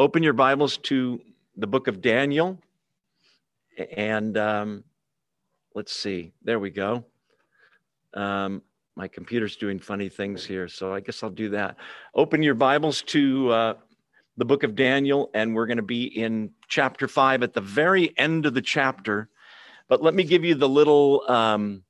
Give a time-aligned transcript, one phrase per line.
[0.00, 1.20] open your Bibles to
[1.56, 2.56] the book of Daniel.
[3.96, 4.84] And um,
[5.74, 7.04] let's see, there we go.
[8.14, 8.62] Um,
[8.94, 11.76] my computer's doing funny things here, so I guess I'll do that.
[12.14, 13.74] Open your Bibles to uh,
[14.36, 18.16] the book of Daniel, and we're going to be in chapter five at the very
[18.16, 19.28] end of the chapter.
[19.88, 21.82] But let me give you the little um,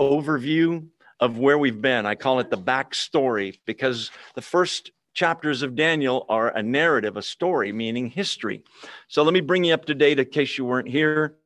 [0.00, 0.86] overview
[1.20, 2.06] of where we've been.
[2.06, 7.22] I call it the backstory because the first chapters of Daniel are a narrative, a
[7.22, 8.62] story, meaning history.
[9.08, 11.36] So let me bring you up to date in case you weren't here.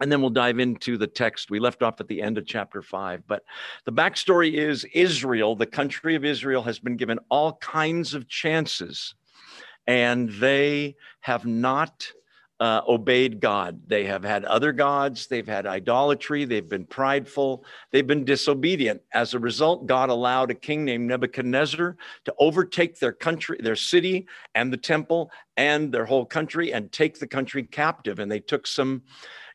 [0.00, 1.50] And then we'll dive into the text.
[1.50, 3.22] We left off at the end of chapter five.
[3.28, 3.44] But
[3.84, 9.14] the backstory is Israel, the country of Israel, has been given all kinds of chances,
[9.86, 12.10] and they have not
[12.60, 13.80] uh, obeyed God.
[13.86, 19.00] They have had other gods, they've had idolatry, they've been prideful, they've been disobedient.
[19.14, 21.96] As a result, God allowed a king named Nebuchadnezzar
[22.26, 27.18] to overtake their country, their city, and the temple, and their whole country, and take
[27.18, 28.18] the country captive.
[28.18, 29.02] And they took some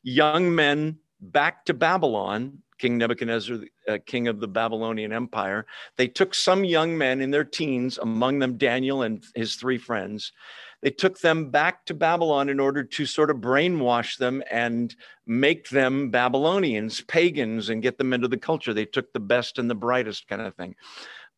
[0.01, 2.59] young men back to Babylon.
[2.77, 7.45] King Nebuchadnezzar, uh, king of the Babylonian Empire, they took some young men in their
[7.45, 10.33] teens, among them Daniel and his three friends,
[10.85, 15.67] they took them back to Babylon in order to sort of brainwash them and make
[15.69, 18.71] them Babylonians, pagans, and get them into the culture.
[18.71, 20.75] They took the best and the brightest kind of thing.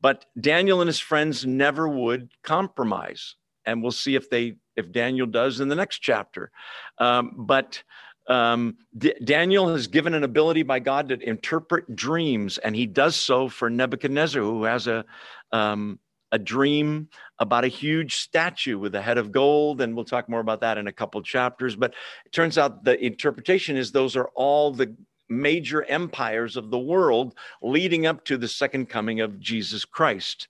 [0.01, 3.35] But Daniel and his friends never would compromise.
[3.65, 6.51] And we'll see if they if Daniel does in the next chapter.
[6.97, 7.81] Um, but
[8.27, 13.15] um, D- Daniel is given an ability by God to interpret dreams, and he does
[13.15, 15.05] so for Nebuchadnezzar, who has a
[15.53, 15.99] um,
[16.31, 19.81] a dream about a huge statue with a head of gold.
[19.81, 21.75] And we'll talk more about that in a couple chapters.
[21.75, 21.93] But
[22.25, 24.95] it turns out the interpretation is those are all the
[25.29, 30.47] major empires of the world leading up to the second coming of Jesus Christ.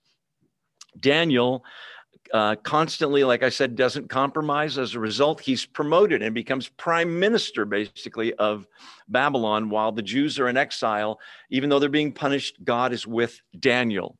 [0.98, 1.64] Daniel
[2.32, 4.78] uh, constantly, like I said, doesn't compromise.
[4.78, 8.66] As a result, he's promoted and becomes prime minister, basically, of
[9.08, 11.18] Babylon while the Jews are in exile.
[11.50, 14.18] Even though they're being punished, God is with Daniel.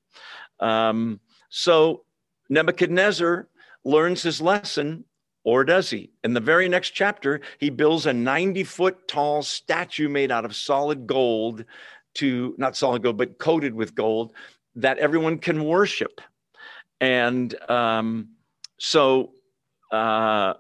[0.61, 2.05] Um, so
[2.49, 3.49] Nebuchadnezzar
[3.85, 5.05] learns his lesson,
[5.45, 6.11] or does he?
[6.25, 10.55] In the very next chapter, he builds a 90 foot tall statue made out of
[10.55, 11.65] solid gold
[12.15, 14.33] to, not solid gold, but coated with gold
[14.77, 16.21] that everyone can worship.
[17.01, 18.31] And um,
[18.79, 19.33] so
[19.93, 20.55] uh,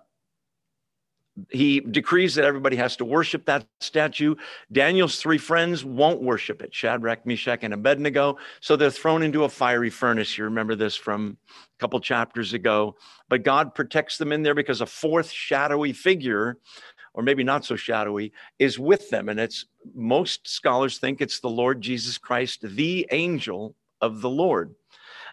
[1.50, 4.34] he decrees that everybody has to worship that statue.
[4.72, 8.38] Daniel's three friends won't worship it Shadrach, Meshach, and Abednego.
[8.60, 10.36] So they're thrown into a fiery furnace.
[10.36, 12.96] You remember this from a couple chapters ago.
[13.28, 16.56] But God protects them in there because a fourth shadowy figure,
[17.14, 19.28] or maybe not so shadowy, is with them.
[19.28, 24.74] And it's most scholars think it's the Lord Jesus Christ, the angel of the Lord.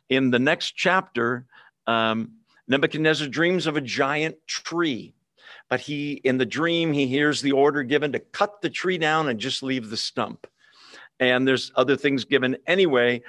[0.09, 1.45] In the next chapter,
[1.87, 2.33] um,
[2.67, 5.13] Nebuchadnezzar dreams of a giant tree
[5.69, 9.29] but he, in the dream, he hears the order given to cut the tree down
[9.29, 10.47] and just leave the stump.
[11.19, 13.21] And there's other things given anyway.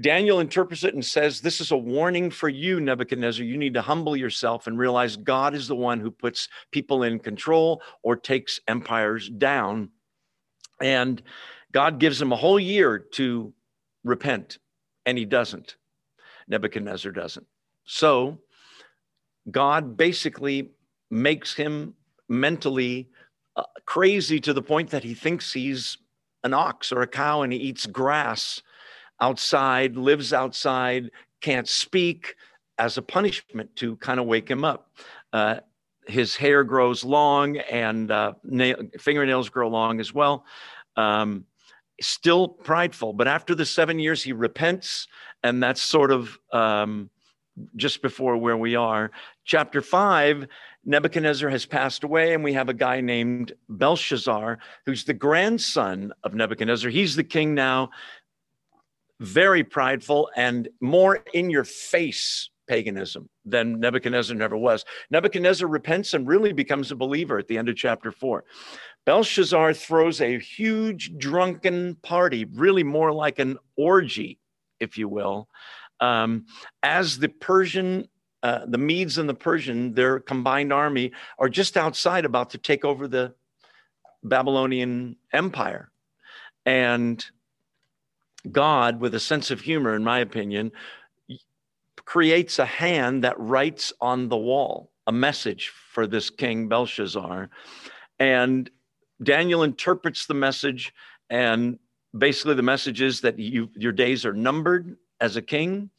[0.00, 3.44] Daniel interprets it and says, This is a warning for you, Nebuchadnezzar.
[3.44, 7.18] You need to humble yourself and realize God is the one who puts people in
[7.18, 9.90] control or takes empires down.
[10.80, 11.22] And
[11.72, 13.52] God gives him a whole year to
[14.02, 14.58] repent,
[15.06, 15.76] and he doesn't.
[16.48, 17.46] Nebuchadnezzar doesn't.
[17.84, 18.38] So
[19.50, 20.70] God basically
[21.12, 21.94] makes him
[22.28, 23.08] mentally
[23.54, 25.98] uh, crazy to the point that he thinks he's
[26.42, 28.62] an ox or a cow and he eats grass
[29.20, 32.34] outside, lives outside, can't speak
[32.78, 34.96] as a punishment to kind of wake him up.
[35.32, 35.56] Uh,
[36.08, 40.44] his hair grows long and uh, nail, fingernails grow long as well.
[40.96, 41.44] Um,
[42.00, 45.06] still prideful, but after the seven years, he repents,
[45.44, 47.10] and that's sort of um,
[47.76, 49.10] just before where we are.
[49.44, 50.48] Chapter five
[50.84, 56.34] Nebuchadnezzar has passed away, and we have a guy named Belshazzar, who's the grandson of
[56.34, 56.90] Nebuchadnezzar.
[56.90, 57.90] He's the king now,
[59.20, 64.84] very prideful and more in your face paganism than Nebuchadnezzar never was.
[65.10, 68.44] Nebuchadnezzar repents and really becomes a believer at the end of chapter four.
[69.04, 74.38] Belshazzar throws a huge drunken party, really more like an orgy,
[74.80, 75.48] if you will,
[76.00, 76.46] um,
[76.82, 78.08] as the Persian
[78.42, 82.84] uh, the Medes and the Persian, their combined army, are just outside about to take
[82.84, 83.34] over the
[84.24, 85.90] Babylonian Empire.
[86.66, 87.24] And
[88.50, 90.72] God, with a sense of humor, in my opinion,
[92.04, 97.48] creates a hand that writes on the wall a message for this king Belshazzar.
[98.18, 98.70] And
[99.22, 100.92] Daniel interprets the message,
[101.30, 101.78] and
[102.16, 105.90] basically the message is that you, your days are numbered as a king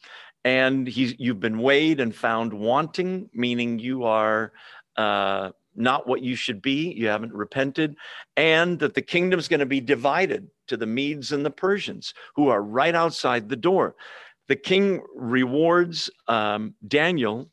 [0.44, 4.52] and he's you've been weighed and found wanting, meaning you are
[4.98, 6.92] uh, not what you should be.
[6.92, 7.96] You haven't repented,
[8.36, 12.50] and that the kingdom's going to be divided to the Medes and the Persians, who
[12.50, 13.96] are right outside the door.
[14.48, 17.50] The king rewards um, Daniel,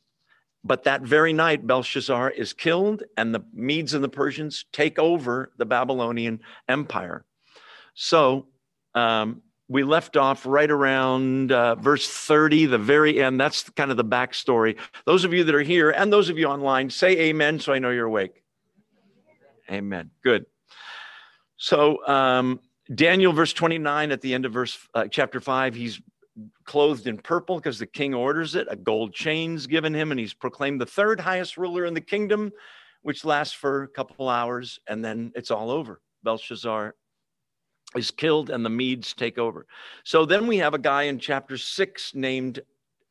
[0.65, 5.53] but that very night, Belshazzar is killed, and the Medes and the Persians take over
[5.57, 7.25] the Babylonian Empire.
[7.95, 8.49] So
[8.95, 13.41] um, we left off right around uh, verse 30, the very end.
[13.41, 14.77] That's kind of the backstory.
[15.07, 17.79] Those of you that are here and those of you online, say amen so I
[17.79, 18.43] know you're awake.
[19.71, 20.11] Amen.
[20.25, 20.47] Good.
[21.57, 22.59] So, um,
[22.93, 26.01] Daniel, verse 29, at the end of verse uh, chapter 5, he's
[26.65, 28.67] clothed in purple because the king orders it.
[28.69, 32.51] A gold chain's given him, and he's proclaimed the third highest ruler in the kingdom,
[33.03, 36.01] which lasts for a couple hours, and then it's all over.
[36.25, 36.97] Belshazzar
[37.97, 39.67] is killed and the Medes take over.
[40.05, 42.61] So then we have a guy in chapter six named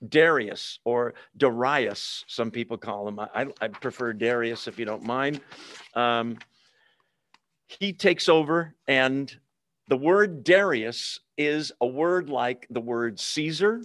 [0.07, 3.19] Darius or Darius, some people call him.
[3.19, 5.41] I, I prefer Darius if you don't mind.
[5.93, 6.37] Um,
[7.67, 9.35] he takes over, and
[9.89, 13.83] the word Darius is a word like the word Caesar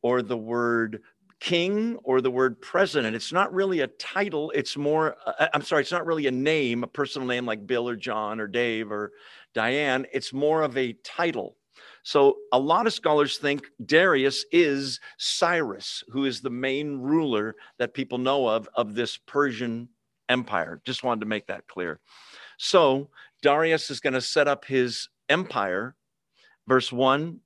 [0.00, 1.02] or the word
[1.40, 3.14] king or the word president.
[3.14, 4.50] It's not really a title.
[4.54, 7.88] It's more, uh, I'm sorry, it's not really a name, a personal name like Bill
[7.88, 9.12] or John or Dave or
[9.58, 11.56] Diane, it's more of a title.
[12.04, 17.92] So a lot of scholars think Darius is Cyrus, who is the main ruler that
[17.92, 19.88] people know of of this Persian
[20.28, 20.80] empire.
[20.84, 21.98] Just wanted to make that clear.
[22.56, 23.10] So
[23.42, 25.96] Darius is going to set up his empire.
[26.68, 27.40] Verse 1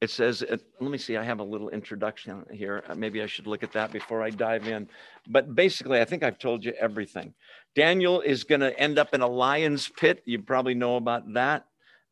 [0.00, 2.84] it says, uh, let me see, I have a little introduction here.
[2.86, 4.88] Uh, maybe I should look at that before I dive in.
[5.26, 7.32] But basically, I think I've told you everything.
[7.76, 10.22] Daniel is going to end up in a lion's pit.
[10.24, 11.66] You probably know about that.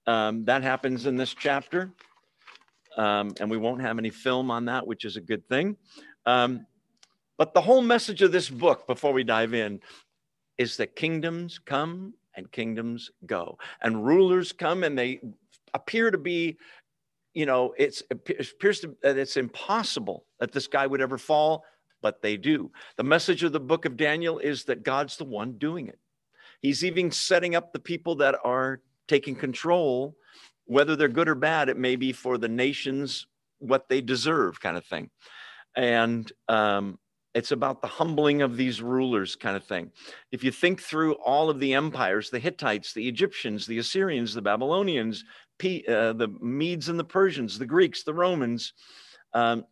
[0.07, 1.91] Um, that happens in this chapter.
[2.99, 5.77] Um, and we won't have any film on that, which is a good thing.
[6.27, 6.67] Um,
[7.39, 9.81] but the whole message of this book, before we dive in,
[10.59, 15.21] is that kingdoms come and kingdoms go, and rulers come and they
[15.73, 16.57] appear to be
[17.35, 21.65] you know, it's, it appears to, that it's impossible that this guy would ever fall,
[22.05, 22.71] but they do.
[22.99, 25.99] The message of the book of Daniel is that God's the one doing it.
[26.61, 30.15] He's even setting up the people that are taking control,
[30.67, 33.27] whether they're good or bad, it may be for the nations
[33.59, 35.09] what they deserve, kind of thing.
[35.75, 36.99] And um,
[37.35, 39.91] it's about the humbling of these rulers, kind of thing.
[40.31, 44.43] If you think through all of the empires, the Hittites, the Egyptians, the Assyrians, the
[44.43, 45.25] Babylonians,
[45.59, 48.75] P, uh, the Medes and the Persians, the Greeks, the Romans.
[49.33, 49.65] Um,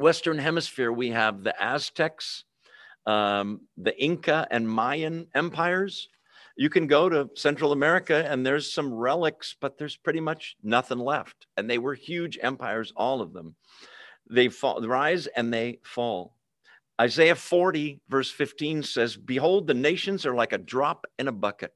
[0.00, 2.44] Western Hemisphere, we have the Aztecs,
[3.06, 6.08] um, the Inca and Mayan empires.
[6.56, 10.98] You can go to Central America and there's some relics, but there's pretty much nothing
[10.98, 11.46] left.
[11.56, 13.54] And they were huge empires, all of them.
[14.28, 16.34] They fall, rise and they fall.
[17.00, 21.74] Isaiah 40, verse 15 says, Behold, the nations are like a drop in a bucket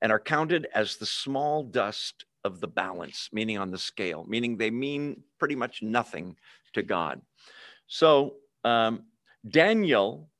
[0.00, 4.56] and are counted as the small dust of the balance, meaning on the scale, meaning
[4.56, 6.36] they mean pretty much nothing
[6.74, 7.20] to God.
[7.86, 8.34] So,
[8.64, 9.04] um,
[9.48, 10.30] Daniel,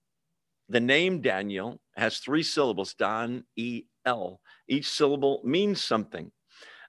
[0.68, 4.40] the name Daniel has three syllables, Dan, E, L.
[4.68, 6.30] Each syllable means something.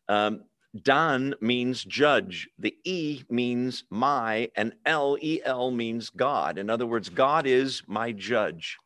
[0.08, 0.44] Um,
[0.84, 2.48] Dan means judge.
[2.60, 6.58] The E means my, and L, E, L means God.
[6.58, 8.78] In other words, God is my judge.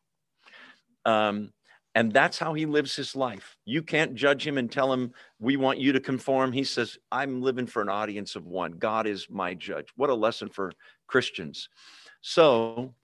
[1.04, 1.52] Um,
[1.94, 3.56] and that's how he lives his life.
[3.64, 6.52] You can't judge him and tell him, we want you to conform.
[6.52, 8.72] He says, I'm living for an audience of one.
[8.72, 9.88] God is my judge.
[9.96, 10.72] What a lesson for
[11.06, 11.68] Christians.
[12.20, 12.94] So,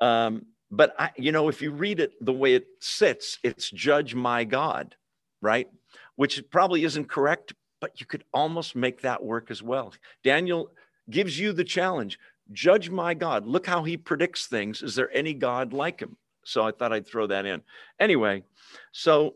[0.00, 4.14] um, but I, you know, if you read it the way it sits, it's judge
[4.14, 4.94] my God,
[5.40, 5.68] right?
[6.14, 9.92] Which probably isn't correct, but you could almost make that work as well.
[10.22, 10.70] Daniel
[11.10, 12.18] gives you the challenge
[12.52, 13.44] judge my God.
[13.44, 14.82] Look how he predicts things.
[14.82, 16.16] Is there any God like him?
[16.46, 17.62] So I thought I'd throw that in.
[17.98, 18.44] Anyway,
[18.92, 19.34] so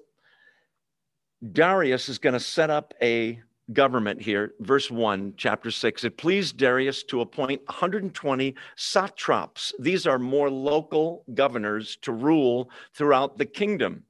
[1.52, 3.40] Darius is going to set up a
[3.72, 4.54] government here.
[4.60, 6.04] Verse 1, chapter 6.
[6.04, 9.74] It pleased Darius to appoint 120 satraps.
[9.80, 14.04] These are more local governors to rule throughout the kingdom.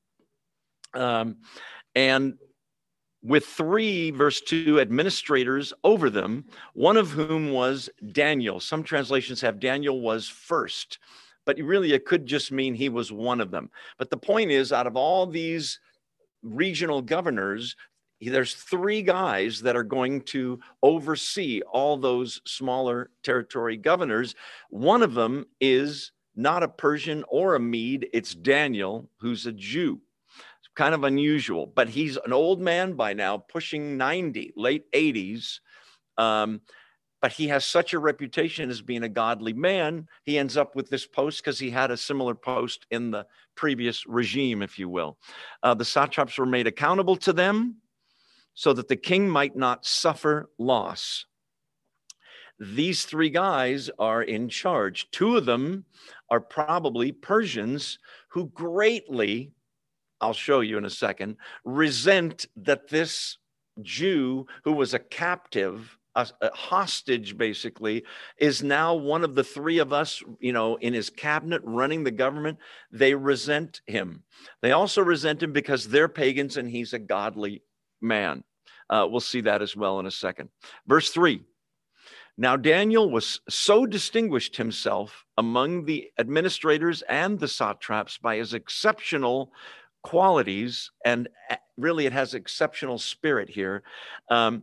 [0.92, 1.36] Um,
[1.94, 2.34] and
[3.22, 8.60] with three, verse 2, administrators over them, one of whom was Daniel.
[8.60, 10.98] Some translations have Daniel was first
[11.46, 13.70] but really it could just mean he was one of them.
[13.98, 15.80] But the point is, out of all these
[16.42, 17.76] regional governors,
[18.20, 24.34] there's three guys that are going to oversee all those smaller territory governors.
[24.68, 30.00] One of them is not a Persian or a Mede, it's Daniel, who's a Jew.
[30.58, 35.60] It's kind of unusual, but he's an old man by now, pushing 90, late 80s.
[36.18, 36.60] Um,
[37.20, 40.08] but he has such a reputation as being a godly man.
[40.24, 44.06] He ends up with this post because he had a similar post in the previous
[44.06, 45.18] regime, if you will.
[45.62, 47.76] Uh, the satraps were made accountable to them
[48.54, 51.26] so that the king might not suffer loss.
[52.58, 55.10] These three guys are in charge.
[55.10, 55.86] Two of them
[56.28, 57.98] are probably Persians
[58.28, 59.52] who greatly,
[60.20, 63.38] I'll show you in a second, resent that this
[63.82, 68.04] Jew who was a captive a, a, hostage basically
[68.38, 72.10] is now one of the three of us you know in his cabinet running the
[72.10, 72.58] government.
[72.90, 74.22] They resent him.
[74.62, 77.62] They also resent him because they're pagans and he's a godly
[78.00, 78.44] man.
[78.88, 80.48] Uh, we'll see that as well in a second.
[80.86, 81.42] Verse 3
[82.38, 89.52] now daniel was so distinguished himself among the administrators and the satraps by his exceptional
[90.02, 93.82] qualities and uh, really it has exceptional spirit here.
[94.30, 94.62] Um,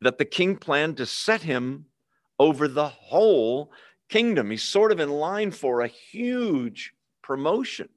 [0.00, 1.86] that the king planned to set him
[2.38, 3.72] over the whole
[4.08, 4.50] kingdom.
[4.50, 7.88] He's sort of in line for a huge promotion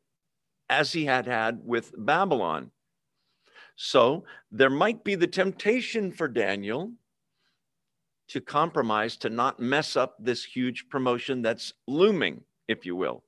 [0.70, 2.72] as he had had with Babylon.
[3.75, 6.91] So there might be the temptation for Daniel
[8.29, 13.24] to compromise, to not mess up this huge promotion that's looming, if you will.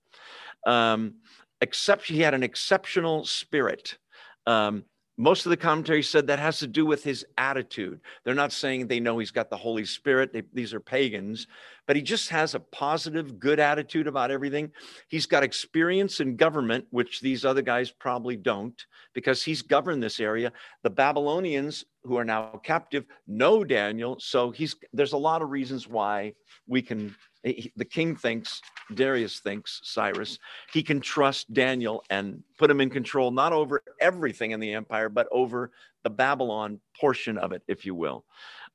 [0.65, 1.15] Um,
[1.59, 3.97] except he had an exceptional spirit.
[4.45, 4.85] Um,
[5.17, 7.99] most of the commentary said that has to do with his attitude.
[8.23, 10.33] They're not saying they know he's got the Holy Spirit.
[10.33, 11.45] They, these are pagans,
[11.85, 14.71] but he just has a positive, good attitude about everything.
[15.09, 20.19] He's got experience in government, which these other guys probably don't, because he's governed this
[20.19, 20.51] area.
[20.81, 24.17] The Babylonians, who are now captive, know Daniel.
[24.19, 26.33] So he's there's a lot of reasons why
[26.67, 28.61] we can the king thinks,
[28.93, 30.39] Darius thinks, Cyrus,
[30.71, 35.09] he can trust Daniel and put him in control, not over everything in the empire,
[35.09, 35.71] but over
[36.03, 38.25] the Babylon portion of it, if you will.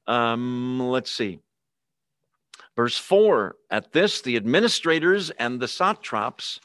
[0.06, 1.40] Um, let's see.
[2.76, 6.60] Verse 4 At this, the administrators and the satraps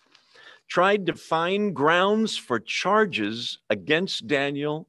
[0.70, 4.88] tried to find grounds for charges against Daniel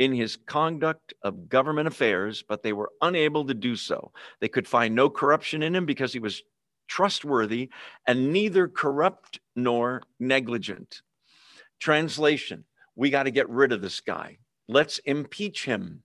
[0.00, 4.10] in his conduct of government affairs, but they were unable to do so.
[4.40, 6.42] They could find no corruption in him because he was
[6.88, 7.68] trustworthy
[8.06, 11.02] and neither corrupt nor negligent.
[11.78, 12.64] Translation
[12.96, 14.38] We got to get rid of this guy.
[14.68, 16.02] Let's impeach him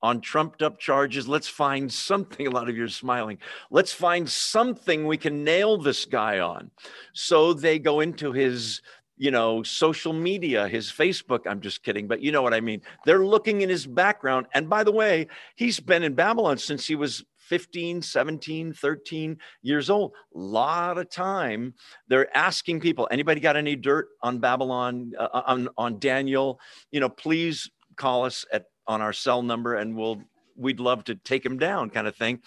[0.00, 1.28] on trumped up charges.
[1.28, 2.46] Let's find something.
[2.46, 3.38] A lot of you are smiling.
[3.70, 6.70] Let's find something we can nail this guy on.
[7.12, 8.80] So they go into his
[9.18, 11.46] you know, social media, his Facebook.
[11.46, 12.80] I'm just kidding, but you know what I mean.
[13.04, 14.46] They're looking in his background.
[14.54, 19.90] And by the way, he's been in Babylon since he was 15, 17, 13 years
[19.90, 20.12] old.
[20.34, 21.74] A lot of time
[22.08, 26.60] they're asking people, anybody got any dirt on Babylon, uh, uh, on, on Daniel?
[26.90, 30.22] You know, please call us at on our cell number and we'll
[30.56, 32.40] we'd love to take him down kind of thing.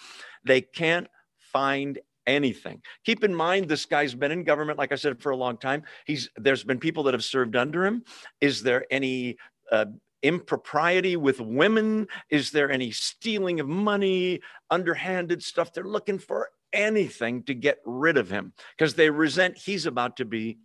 [0.44, 2.82] They can't find anything.
[3.06, 5.84] Keep in mind, this guy's been in government, like I said, for a long time.
[6.06, 8.04] He's there's been people that have served under him.
[8.40, 9.38] Is there any
[9.72, 9.86] uh,
[10.24, 12.08] impropriety with women?
[12.30, 15.74] Is there any stealing of money, underhanded stuff?
[15.74, 20.26] They're looking for anything to get rid of him because they resent he's about to
[20.26, 20.58] be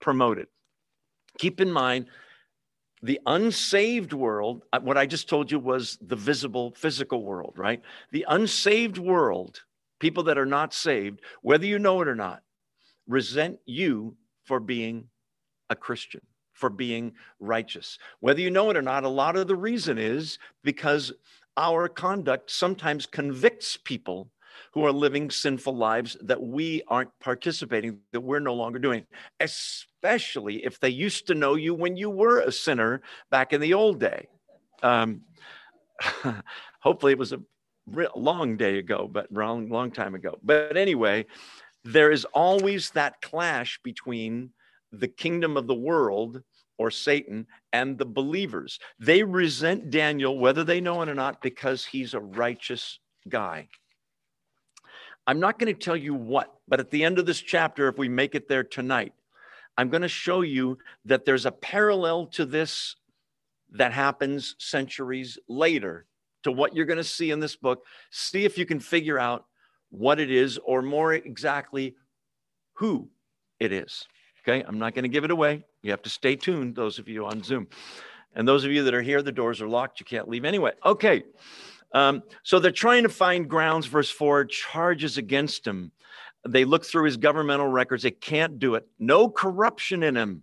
[0.00, 0.46] promoted.
[1.38, 2.06] Keep in mind,
[3.02, 7.80] the unsaved world, uh, what I just told you was the visible physical world, right?
[8.10, 9.62] The unsaved world
[9.98, 12.42] people that are not saved, whether you know it or not,
[13.06, 15.08] resent you for being
[15.70, 16.20] a Christian,
[16.52, 17.98] for being righteous.
[18.20, 21.12] Whether you know it or not, a lot of the reason is because
[21.56, 24.30] our conduct sometimes convicts people
[24.72, 29.06] who are living sinful lives that we aren't participating, that we're no longer doing,
[29.40, 33.00] especially if they used to know you when you were a sinner
[33.30, 34.28] back in the old day.
[34.82, 35.22] Um,
[36.80, 37.40] hopefully, it was a
[38.16, 40.38] long day ago, but long, long time ago.
[40.42, 41.26] But anyway,
[41.84, 44.50] there is always that clash between
[44.92, 46.42] the kingdom of the world
[46.78, 48.78] or Satan and the believers.
[48.98, 53.68] They resent Daniel, whether they know it or not, because he's a righteous guy.
[55.26, 57.98] I'm not going to tell you what, but at the end of this chapter, if
[57.98, 59.12] we make it there tonight,
[59.76, 62.96] I'm going to show you that there's a parallel to this
[63.72, 66.06] that happens centuries later
[66.42, 67.84] to what you're going to see in this book.
[68.10, 69.46] See if you can figure out
[69.90, 71.94] what it is, or more exactly,
[72.74, 73.08] who
[73.58, 74.06] it is.
[74.42, 75.64] Okay, I'm not going to give it away.
[75.82, 77.68] You have to stay tuned, those of you on Zoom.
[78.34, 80.00] And those of you that are here, the doors are locked.
[80.00, 80.72] You can't leave anyway.
[80.84, 81.24] Okay,
[81.92, 85.92] um, so they're trying to find grounds, verse 4, charges against him.
[86.46, 88.02] They look through his governmental records.
[88.02, 88.86] They can't do it.
[88.98, 90.42] No corruption in him.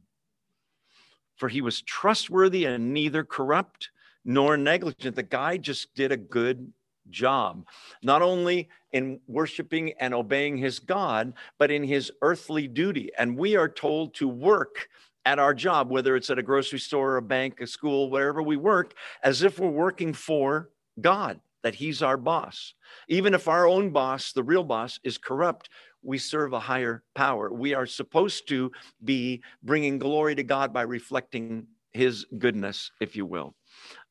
[1.35, 3.89] For he was trustworthy and neither corrupt
[4.25, 5.15] nor negligent.
[5.15, 6.73] The guy just did a good
[7.09, 7.65] job,
[8.01, 13.11] not only in worshiping and obeying his God, but in his earthly duty.
[13.17, 14.89] And we are told to work
[15.25, 18.57] at our job, whether it's at a grocery store, a bank, a school, wherever we
[18.57, 20.69] work, as if we're working for
[21.01, 22.73] God, that he's our boss.
[23.07, 25.69] Even if our own boss, the real boss, is corrupt,
[26.03, 27.51] we serve a higher power.
[27.51, 28.71] We are supposed to
[29.03, 33.55] be bringing glory to God by reflecting his goodness, if you will.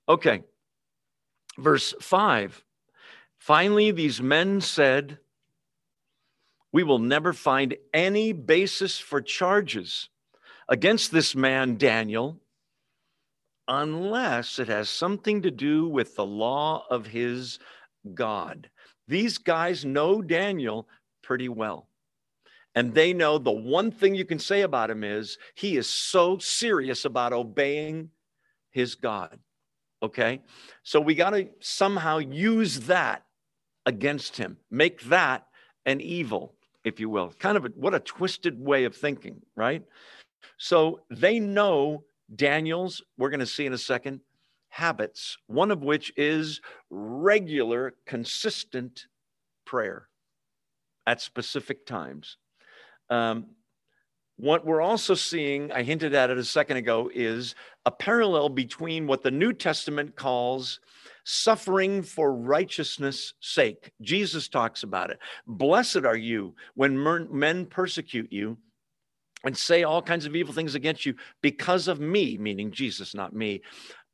[0.08, 0.42] Okay,
[1.58, 2.64] verse 5
[3.38, 5.18] Finally, these men said,
[6.72, 10.08] We will never find any basis for charges
[10.68, 12.40] against this man, Daniel,
[13.68, 17.58] unless it has something to do with the law of his
[18.14, 18.70] God.
[19.08, 20.88] These guys know Daniel
[21.22, 21.88] pretty well.
[22.74, 26.38] And they know the one thing you can say about him is he is so
[26.38, 28.10] serious about obeying
[28.70, 29.38] his God.
[30.04, 30.42] Okay.
[30.82, 33.24] So we got to somehow use that
[33.86, 34.58] against him.
[34.70, 35.46] Make that
[35.86, 37.32] an evil, if you will.
[37.38, 39.82] Kind of a, what a twisted way of thinking, right?
[40.58, 44.20] So they know Daniel's, we're going to see in a second,
[44.68, 49.06] habits, one of which is regular, consistent
[49.64, 50.08] prayer
[51.06, 52.36] at specific times.
[53.08, 53.46] Um,
[54.36, 57.54] what we're also seeing, I hinted at it a second ago, is
[57.86, 60.80] a parallel between what the New Testament calls
[61.24, 63.92] suffering for righteousness' sake.
[64.00, 65.18] Jesus talks about it.
[65.46, 66.98] Blessed are you when
[67.30, 68.56] men persecute you
[69.44, 73.34] and say all kinds of evil things against you because of me, meaning Jesus, not
[73.34, 73.62] me.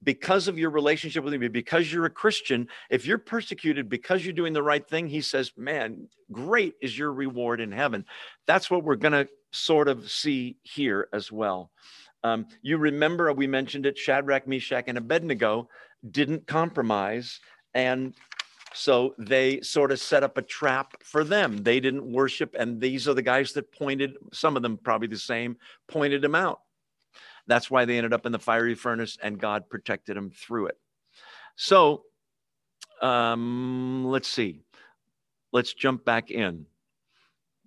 [0.03, 4.33] Because of your relationship with me, because you're a Christian, if you're persecuted because you're
[4.33, 8.07] doing the right thing, he says, Man, great is your reward in heaven.
[8.47, 11.71] That's what we're going to sort of see here as well.
[12.23, 15.69] Um, you remember, we mentioned it Shadrach, Meshach, and Abednego
[16.11, 17.41] didn't compromise.
[17.75, 18.15] And
[18.73, 21.62] so they sort of set up a trap for them.
[21.62, 22.55] They didn't worship.
[22.59, 25.57] And these are the guys that pointed, some of them probably the same,
[25.89, 26.61] pointed them out.
[27.47, 30.78] That's why they ended up in the fiery furnace and God protected them through it.
[31.56, 32.04] So
[33.02, 34.61] um, let's see.
[35.52, 36.67] Let's jump back in.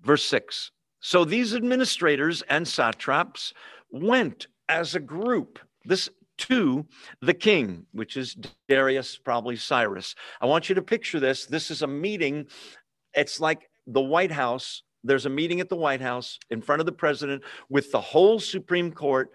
[0.02, 0.72] Verse six.
[1.02, 3.54] So these administrators and satraps
[3.93, 5.60] went as a group.
[5.86, 6.86] This to
[7.21, 8.36] the king, which is
[8.67, 10.15] Darius, probably Cyrus.
[10.41, 11.45] I want you to picture this.
[11.45, 12.47] This is a meeting.
[13.13, 14.82] It's like the White House.
[15.03, 18.39] There's a meeting at the White House in front of the president with the whole
[18.39, 19.32] Supreme Court,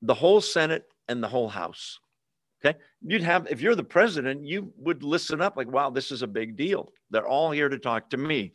[0.00, 1.98] the whole Senate, and the whole House.
[2.64, 2.78] Okay.
[3.00, 6.28] You'd have, if you're the president, you would listen up like, wow, this is a
[6.28, 6.92] big deal.
[7.10, 8.52] They're all here to talk to me.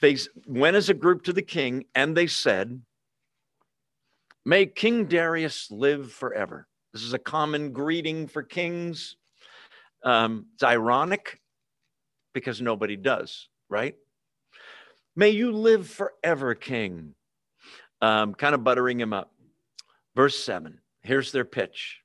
[0.00, 2.80] They went as a group to the king and they said,
[4.44, 6.66] May King Darius live forever.
[6.92, 9.16] This is a common greeting for kings.
[10.04, 11.40] Um, it's ironic
[12.32, 13.96] because nobody does, right?
[15.16, 17.14] May you live forever, king.
[18.00, 19.32] Um, kind of buttering him up.
[20.14, 22.00] Verse 7, here's their pitch.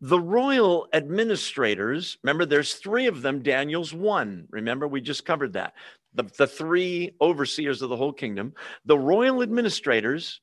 [0.00, 4.46] The royal administrators, remember, there's three of them, Daniel's one.
[4.50, 5.74] Remember, we just covered that.
[6.14, 8.54] The, the three overseers of the whole kingdom.
[8.84, 10.40] The royal administrators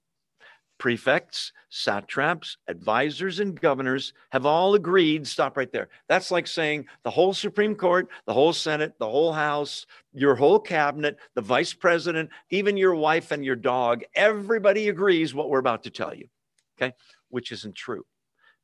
[0.77, 5.25] prefects, satraps, advisors, and governors have all agreed.
[5.27, 5.89] Stop right there.
[6.07, 10.59] That's like saying the whole Supreme Court, the whole Senate, the whole House, your whole
[10.59, 15.83] cabinet, the vice president, even your wife and your dog, everybody agrees what we're about
[15.83, 16.27] to tell you.
[16.77, 16.93] Okay,
[17.29, 18.05] which isn't true.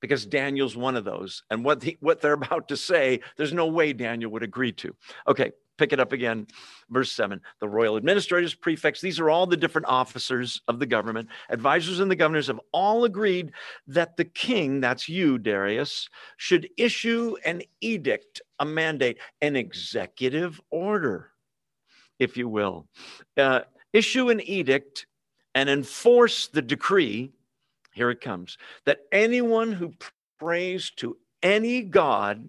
[0.02, 1.44] Because Daniel's one of those.
[1.52, 4.96] And what, the, what they're about to say, there's no way Daniel would agree to.
[5.28, 6.46] Okay, pick it up again,
[6.92, 7.42] verse 7.
[7.60, 11.28] The royal administrators, prefects, these are all the different officers of the government.
[11.50, 13.52] Advisors and the governors have all agreed
[13.88, 21.32] that the king, that's you, Darius, should issue an edict, a mandate, an executive order,
[22.20, 22.86] if you will.
[23.36, 25.08] Uh, issue an edict
[25.56, 27.32] and enforce the decree.
[27.92, 29.94] Here it comes that anyone who
[30.40, 32.48] prays to any God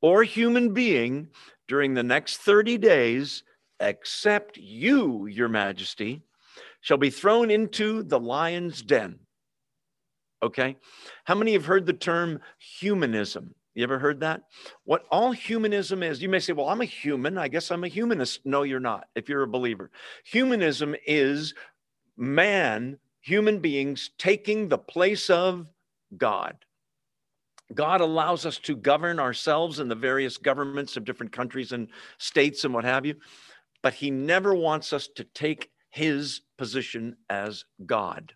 [0.00, 1.28] or human being
[1.68, 3.44] during the next 30 days,
[3.78, 6.22] except you, your majesty,
[6.80, 9.18] shall be thrown into the lion's den.
[10.42, 10.76] Okay?
[11.24, 13.54] How many have heard the term humanism?
[13.74, 14.42] You ever heard that?
[14.84, 17.38] What all humanism is, you may say, well, I'm a human.
[17.38, 18.40] I guess I'm a humanist.
[18.44, 19.90] No, you're not, if you're a believer.
[20.24, 21.54] Humanism is
[22.16, 25.70] man, human beings, taking the place of
[26.16, 26.56] God.
[27.74, 32.64] God allows us to govern ourselves in the various governments of different countries and states
[32.64, 33.16] and what have you,
[33.82, 38.34] but He never wants us to take His position as God.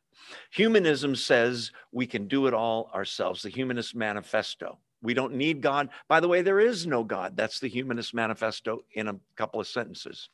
[0.50, 4.78] Humanism says we can do it all ourselves, the Humanist Manifesto.
[5.02, 5.88] We don't need God.
[6.08, 7.36] By the way, there is no God.
[7.36, 10.28] That's the Humanist Manifesto in a couple of sentences.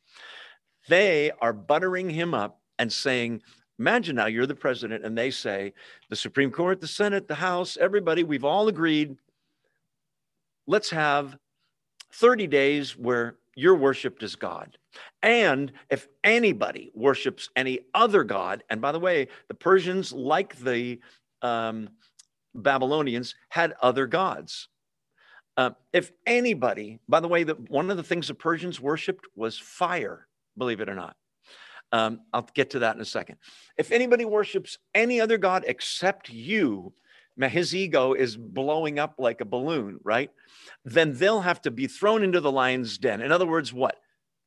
[0.89, 3.43] They are buttering him up and saying,
[3.79, 5.73] Imagine now you're the president, and they say,
[6.09, 9.17] the Supreme Court, the Senate, the House, everybody, we've all agreed,
[10.67, 11.37] let's have
[12.13, 14.77] 30 days where you're worshiped as God.
[15.23, 21.01] And if anybody worships any other God, and by the way, the Persians, like the
[21.43, 21.89] um,
[22.55, 24.69] Babylonians, had other gods.
[25.57, 29.59] Uh, if anybody, by the way, the, one of the things the Persians worshipped was
[29.59, 31.17] fire, believe it or not.
[31.93, 33.37] Um, I'll get to that in a second.
[33.77, 36.93] If anybody worships any other God except you,
[37.47, 40.31] his ego is blowing up like a balloon, right?
[40.85, 43.21] Then they'll have to be thrown into the lion's den.
[43.21, 43.97] In other words, what?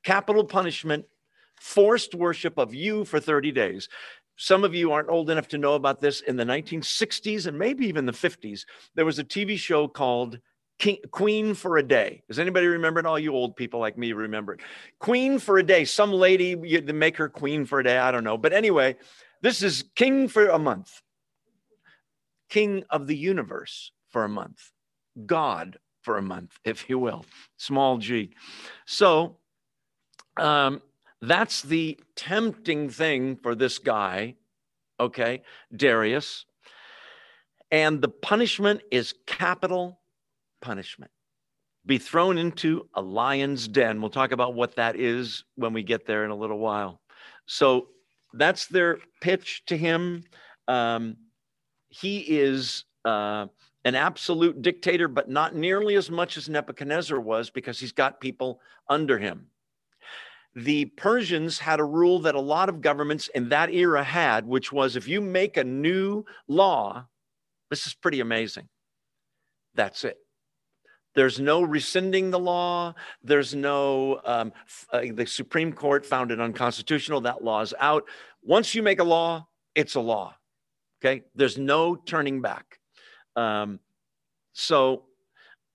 [0.04, 1.06] Capital punishment,
[1.60, 3.88] forced worship of you for 30 days.
[4.36, 6.22] Some of you aren't old enough to know about this.
[6.22, 10.40] In the 1960s and maybe even the 50s, there was a TV show called
[10.82, 12.24] King, Queen for a Day.
[12.28, 13.06] Does anybody remember it?
[13.06, 14.62] All you old people like me remember it.
[14.98, 15.86] Queen for a Day.
[15.86, 18.00] Some lady, you make her queen for a day.
[18.00, 18.36] I don't know.
[18.36, 18.96] But anyway,
[19.42, 21.04] this is King for a month,
[22.50, 24.72] King of the universe for a month,
[25.24, 27.26] God for a month, if you will,
[27.58, 28.32] small g.
[28.88, 29.38] So
[30.36, 30.82] um,
[31.22, 34.34] that's the tempting thing for this guy,
[35.00, 35.44] okay,
[35.76, 36.48] Darius.
[37.70, 40.01] And the punishment is capital
[40.62, 41.12] punishment.
[41.86, 44.02] Be thrown into a lion's den.
[44.02, 47.02] We'll talk about what that is when we get there in a little while.
[47.48, 47.88] So
[48.34, 50.24] that's their pitch to him.
[50.68, 51.18] Um,
[51.90, 53.48] he is uh,
[53.84, 58.62] an absolute dictator, but not nearly as much as Nebuchadnezzar was because he's got people
[58.88, 59.48] under him
[60.56, 64.72] the Persians had a rule that a lot of governments in that era had, which
[64.72, 67.06] was if you make a new law,
[67.70, 68.68] this is pretty amazing.
[69.76, 70.18] That's it.
[71.14, 72.96] There's no rescinding the law.
[73.24, 74.54] There's no, um,
[74.92, 77.22] uh, the Supreme Court found it unconstitutional.
[77.22, 78.06] That law is out.
[78.44, 80.36] Once you make a law, it's a law.
[81.04, 81.24] Okay.
[81.36, 82.80] There's no turning back.
[83.36, 83.80] Um,
[84.54, 85.04] so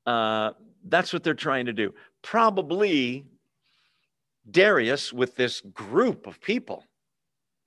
[0.07, 0.53] uh,
[0.85, 1.94] that's what they're trying to do.
[2.22, 3.27] Probably
[4.51, 6.85] Darius with this group of people,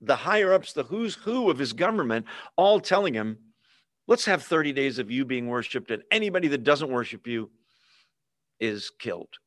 [0.00, 3.38] the higher ups, the who's who of his government, all telling him,
[4.06, 7.50] let's have 30 days of you being worshiped, and anybody that doesn't worship you
[8.60, 9.38] is killed.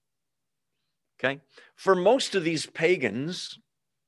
[1.20, 1.40] Okay.
[1.76, 3.60] For most of these pagans,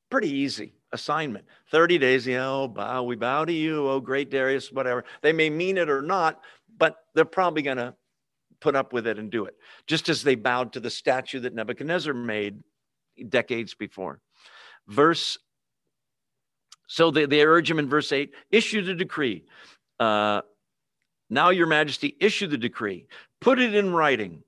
[0.10, 4.72] pretty easy assignment 30 days, you know, bow, we bow to you, oh great Darius,
[4.72, 5.04] whatever.
[5.22, 6.42] They may mean it or not,
[6.78, 7.96] but they're probably going to
[8.62, 9.56] put up with it and do it.
[9.88, 12.64] Just as they bowed to the statue that Nebuchadnezzar made
[13.30, 14.22] decades before.
[14.88, 15.38] Verse,
[16.88, 19.46] so they, they urge him in verse 8 issue the decree.
[20.00, 20.42] Uh,
[21.30, 23.08] now, Your Majesty, issue the decree,
[23.42, 24.44] put it in writing.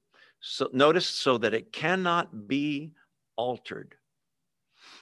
[0.50, 2.94] So, notice so that it cannot be
[3.36, 3.96] altered.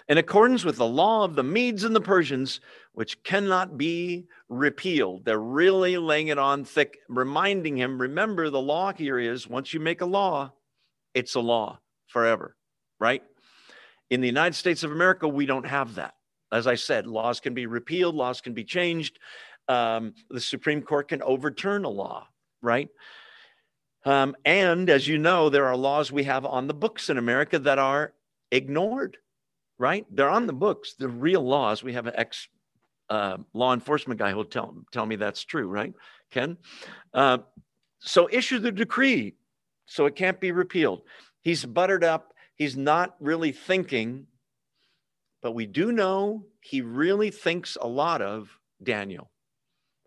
[0.07, 2.61] In accordance with the law of the Medes and the Persians,
[2.93, 5.23] which cannot be repealed.
[5.23, 9.79] They're really laying it on thick, reminding him remember, the law here is once you
[9.79, 10.51] make a law,
[11.13, 12.55] it's a law forever,
[12.99, 13.21] right?
[14.09, 16.15] In the United States of America, we don't have that.
[16.51, 19.19] As I said, laws can be repealed, laws can be changed.
[19.67, 22.27] Um, the Supreme Court can overturn a law,
[22.61, 22.89] right?
[24.05, 27.57] Um, and as you know, there are laws we have on the books in America
[27.59, 28.13] that are
[28.51, 29.17] ignored,
[29.77, 30.05] right?
[30.11, 31.83] They're on the books, the real laws.
[31.83, 32.47] We have an ex
[33.09, 35.93] uh, law enforcement guy who'll tell, tell me that's true, right,
[36.31, 36.57] Ken?
[37.13, 37.39] Uh,
[37.99, 39.35] so issue the decree
[39.87, 41.01] so it can't be repealed.
[41.41, 44.27] He's buttered up He's not really thinking,
[45.41, 48.49] but we do know he really thinks a lot of
[48.81, 49.29] Daniel.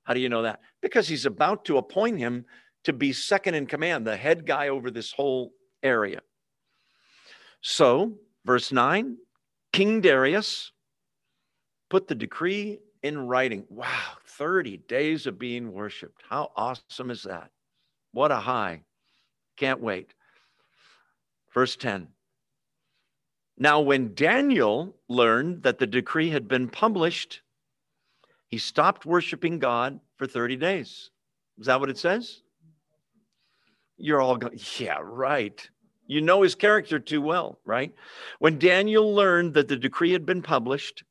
[0.04, 0.60] How do you know that?
[0.80, 2.46] Because he's about to appoint him
[2.88, 6.20] to be second in command, the head guy over this whole area.
[7.60, 9.18] So, verse 9
[9.72, 10.72] King Darius
[11.90, 13.64] put the decree in writing.
[13.68, 16.22] Wow, 30 days of being worshiped.
[16.28, 17.50] How awesome is that?
[18.12, 18.82] What a high.
[19.56, 20.14] Can't wait.
[21.52, 22.08] Verse 10
[23.60, 27.42] now, when Daniel learned that the decree had been published,
[28.46, 31.10] he stopped worshiping God for 30 days.
[31.58, 32.42] Is that what it says?
[33.98, 35.68] You're all going, yeah, right.
[36.06, 37.92] You know his character too well, right?
[38.38, 41.04] When Daniel learned that the decree had been published,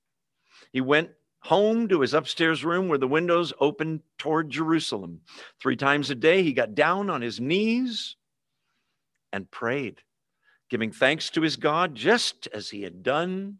[0.71, 5.21] he went home to his upstairs room where the windows opened toward Jerusalem.
[5.62, 8.15] Three times a day, he got down on his knees
[9.32, 10.02] and prayed
[10.69, 13.58] giving thanks to his God just as he had done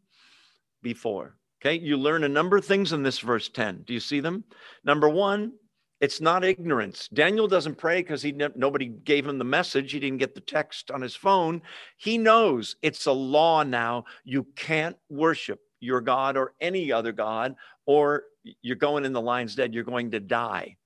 [0.82, 1.36] before.
[1.62, 3.84] Okay, you learn a number of things in this verse 10.
[3.86, 4.44] Do you see them?
[4.84, 5.54] Number one,
[6.00, 7.08] It's not ignorance.
[7.12, 9.92] Daniel doesn't pray because he nobody gave him the message.
[9.92, 11.62] He didn't get the text on his phone.
[11.98, 14.06] He knows it's a law now.
[14.24, 17.56] You can't worship your God or any other God,
[17.86, 18.24] or
[18.62, 19.74] you're going in the lion's dead.
[19.74, 20.78] You're going to die.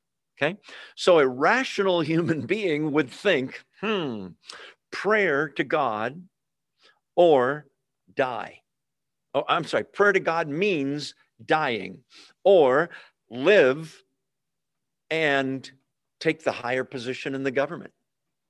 [0.41, 0.57] Okay.
[0.95, 4.27] So a rational human being would think, hmm,
[4.91, 6.23] prayer to God
[7.15, 7.65] or
[8.15, 8.61] die.
[9.33, 9.83] Oh, I'm sorry.
[9.83, 11.99] Prayer to God means dying
[12.43, 12.89] or
[13.29, 14.03] live
[15.11, 15.69] and
[16.19, 17.93] take the higher position in the government,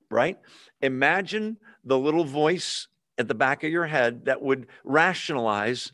[0.09, 0.37] right?
[0.81, 5.91] Imagine the little voice at the back of your head that would rationalize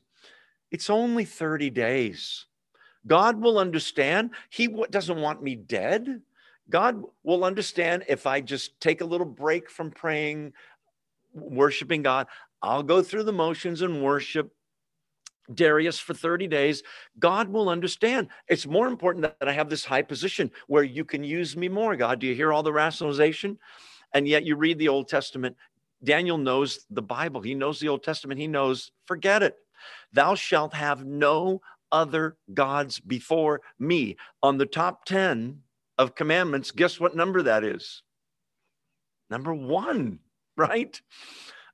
[0.70, 2.46] it's only 30 days.
[3.06, 4.32] God will understand.
[4.50, 6.22] He doesn't want me dead.
[6.70, 10.52] God will understand if I just take a little break from praying,
[11.34, 12.28] worshiping God.
[12.62, 14.54] I'll go through the motions and worship
[15.54, 16.84] Darius for 30 days,
[17.20, 18.28] God will understand.
[18.48, 21.96] It's more important that I have this high position where you can use me more,
[21.96, 22.20] God.
[22.20, 23.58] Do you hear all the rationalization?
[24.14, 25.56] And yet you read the Old Testament.
[26.04, 28.40] Daniel knows the Bible, he knows the Old Testament.
[28.40, 29.56] He knows, forget it.
[30.14, 34.18] Thou shalt have no other gods before me.
[34.44, 35.62] On the top 10
[35.98, 38.04] of commandments, guess what number that is?
[39.30, 40.20] Number one,
[40.58, 41.00] right?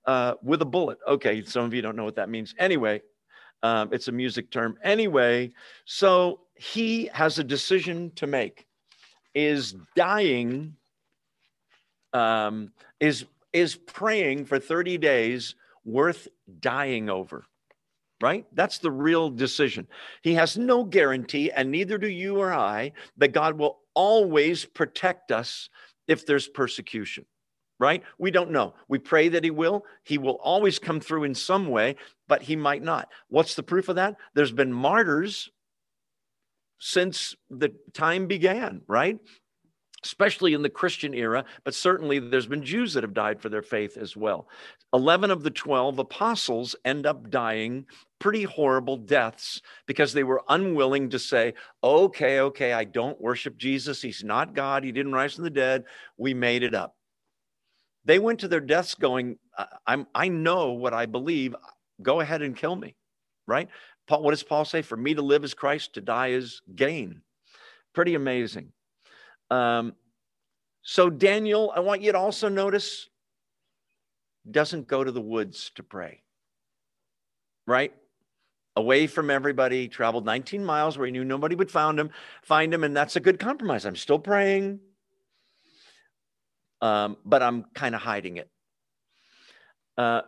[0.05, 0.97] Uh, with a bullet.
[1.07, 2.53] Okay, some of you don't know what that means.
[2.59, 3.01] Anyway,
[3.63, 4.77] um, it's a music term.
[4.83, 5.53] Anyway,
[5.85, 8.67] so he has a decision to make.
[9.33, 10.75] Is dying,
[12.11, 16.27] um, is, is praying for 30 days worth
[16.59, 17.45] dying over?
[18.21, 18.45] Right?
[18.53, 19.87] That's the real decision.
[20.21, 25.31] He has no guarantee, and neither do you or I, that God will always protect
[25.31, 25.69] us
[26.07, 27.25] if there's persecution
[27.79, 28.03] right?
[28.17, 28.73] We don't know.
[28.87, 29.85] We pray that he will.
[30.03, 31.95] He will always come through in some way,
[32.27, 33.09] but he might not.
[33.29, 34.15] What's the proof of that?
[34.33, 35.49] There's been martyrs
[36.79, 39.17] since the time began, right?
[40.03, 43.61] Especially in the Christian era, but certainly there's been Jews that have died for their
[43.61, 44.49] faith as well.
[44.93, 47.85] 11 of the 12 apostles end up dying
[48.19, 54.01] pretty horrible deaths because they were unwilling to say, okay, okay, I don't worship Jesus.
[54.01, 54.83] He's not God.
[54.83, 55.85] He didn't rise from the dead.
[56.17, 56.95] We made it up.
[58.05, 59.37] They went to their deaths going,
[59.87, 61.55] I'm, I know what I believe.
[62.01, 62.95] Go ahead and kill me,
[63.47, 63.69] right?
[64.07, 64.81] Paul, what does Paul say?
[64.81, 67.21] For me to live is Christ, to die is gain.
[67.93, 68.73] Pretty amazing.
[69.49, 69.93] Um,
[70.81, 73.07] so, Daniel, I want you to also notice
[74.49, 76.21] doesn't go to the woods to pray,
[77.65, 77.93] right?
[78.75, 82.09] Away from everybody, traveled 19 miles where he knew nobody would find him,
[82.41, 83.85] find him, and that's a good compromise.
[83.85, 84.81] I'm still praying
[86.83, 88.49] um, but I'm kind of hiding it.
[89.97, 90.23] Uh,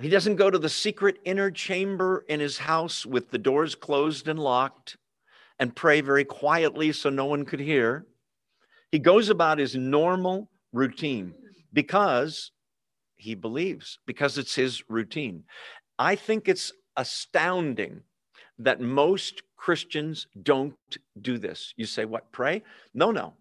[0.00, 4.28] he doesn't go to the secret inner chamber in his house with the doors closed
[4.28, 4.96] and locked
[5.58, 8.06] and pray very quietly so no one could hear.
[8.92, 11.34] He goes about his normal routine
[11.74, 12.50] because
[13.16, 15.44] he believes, because it's his routine.
[15.98, 18.00] I think it's astounding
[18.58, 20.76] that most Christians don't
[21.20, 21.74] do this.
[21.76, 22.62] You say, what, pray?
[22.94, 23.34] No, no.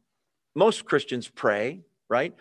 [0.55, 2.34] Most Christians pray right?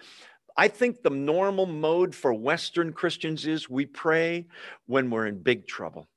[0.56, 4.46] I think the normal mode for Western Christians is we pray
[4.86, 6.08] when we're in big trouble.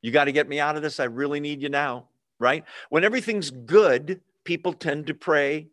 [0.00, 1.00] You got to get me out of this.
[1.00, 2.06] I really need you now,
[2.38, 2.64] right?
[2.88, 5.68] When everything's good, people tend to pray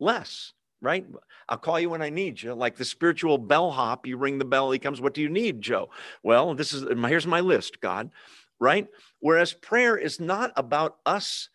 [0.00, 1.06] less, right?
[1.48, 2.54] I'll call you when I need you.
[2.54, 5.90] Like the spiritual bellhop, you ring the bell, he comes, What do you need, Joe?
[6.22, 8.10] Well, this is here's my list, God,
[8.58, 8.88] right?
[9.20, 11.48] Whereas prayer is not about us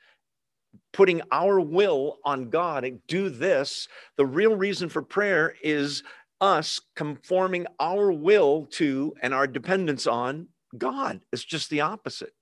[0.93, 3.87] putting our will on God and do this.
[4.17, 6.03] The real reason for prayer is
[6.41, 11.21] us conforming our will to and our dependence on God.
[11.31, 12.33] It's just the opposite.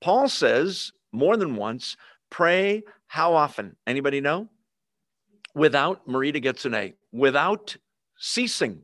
[0.00, 1.96] Paul says more than once,
[2.30, 3.76] pray how often?
[3.86, 4.48] Anybody know?
[5.54, 7.76] Without, Marita gets an A, without
[8.18, 8.82] ceasing,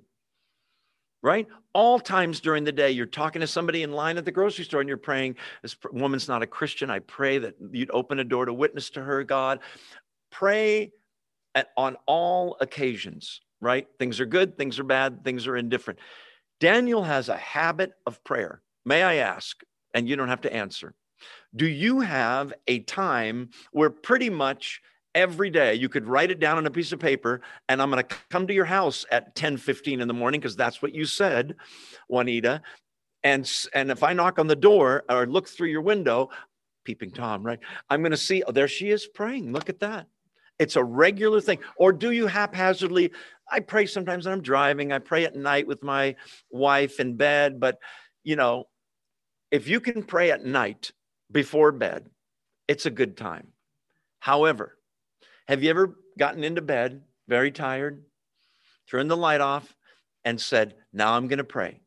[1.23, 1.47] right?
[1.75, 4.81] all times during the day you're talking to somebody in line at the grocery store
[4.81, 6.91] and you're praying this woman's not a christian.
[6.91, 9.61] I pray that you'd open a door to witness to her god.
[10.31, 10.93] Pray
[11.55, 13.87] at, on all occasions right?
[13.99, 15.99] Things are good things are bad things are indifferent.
[16.61, 18.63] Daniel has a habit of prayer.
[18.85, 19.63] May i ask
[19.95, 20.95] and you don't have to answer
[21.55, 24.81] do you have a time where pretty much
[25.15, 25.75] every day.
[25.75, 28.47] You could write it down on a piece of paper, and I'm going to come
[28.47, 31.57] to your house at 10 15 in the morning because that's what you said,
[32.09, 32.63] Juanita.
[33.25, 36.31] And, and if I knock on the door or look through your window,
[36.85, 37.61] peeping Tom, right?
[37.89, 39.53] I'm going to see, oh, there she is praying.
[39.53, 40.07] Look at that.
[40.59, 41.59] It's a regular thing.
[41.77, 43.13] Or do you haphazardly?
[43.51, 46.17] I pray sometimes when I'm driving, I pray at night with my
[46.51, 47.61] wife in bed.
[47.61, 47.79] But,
[48.25, 48.69] you know,
[49.51, 50.93] if you can pray at night
[51.31, 52.09] before bed,
[52.69, 53.49] it's a good time.
[54.19, 54.77] However,
[55.49, 58.05] Have you ever gotten into bed very tired,
[58.89, 59.75] turned the light off,
[60.25, 61.81] and said, Now I'm going to pray?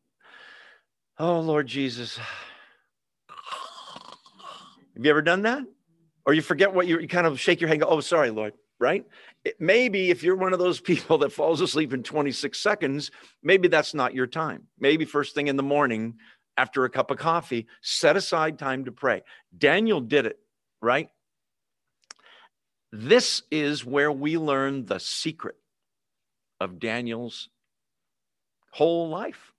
[1.18, 2.18] Oh, Lord Jesus.
[3.28, 5.64] Have you ever done that?
[6.24, 8.54] Or you forget what you, you kind of shake your head go, Oh, sorry, Lord,
[8.78, 9.06] right?
[9.44, 13.10] It, maybe if you're one of those people that falls asleep in 26 seconds,
[13.42, 14.64] maybe that's not your time.
[14.78, 16.14] Maybe first thing in the morning
[16.58, 19.22] after a cup of coffee, set aside time to pray.
[19.56, 20.38] Daniel did it,
[20.80, 21.10] right?
[22.92, 25.56] This is where we learn the secret
[26.60, 27.48] of Daniel's
[28.72, 29.52] whole life.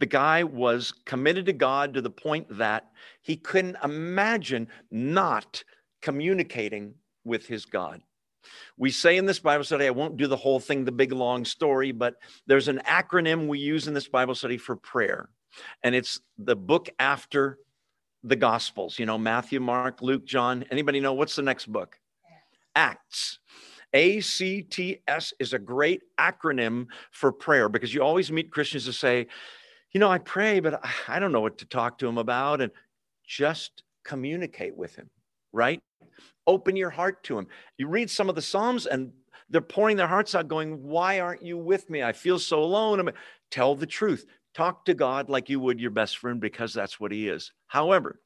[0.00, 5.64] The guy was committed to God to the point that he couldn't imagine not
[6.00, 8.02] communicating with his God.
[8.76, 11.44] We say in this Bible study, I won't do the whole thing, the big long
[11.44, 12.14] story, but
[12.46, 15.28] there's an acronym we use in this Bible study for prayer.
[15.82, 17.58] And it's the book after
[18.22, 20.64] the Gospels, you know, Matthew, Mark, Luke, John.
[20.70, 21.98] Anybody know what's the next book?
[22.78, 23.40] Acts.
[23.92, 29.26] ACTS is a great acronym for prayer because you always meet Christians to say,
[29.92, 32.60] you know, I pray, but I don't know what to talk to him about.
[32.60, 32.70] And
[33.26, 35.10] just communicate with him,
[35.52, 35.80] right?
[36.46, 37.48] Open your heart to him.
[37.78, 39.12] You read some of the Psalms and
[39.50, 42.02] they're pouring their hearts out, going, Why aren't you with me?
[42.02, 43.00] I feel so alone.
[43.00, 43.14] I mean,
[43.50, 44.24] tell the truth.
[44.54, 47.52] Talk to God like you would your best friend because that's what he is.
[47.66, 48.20] However,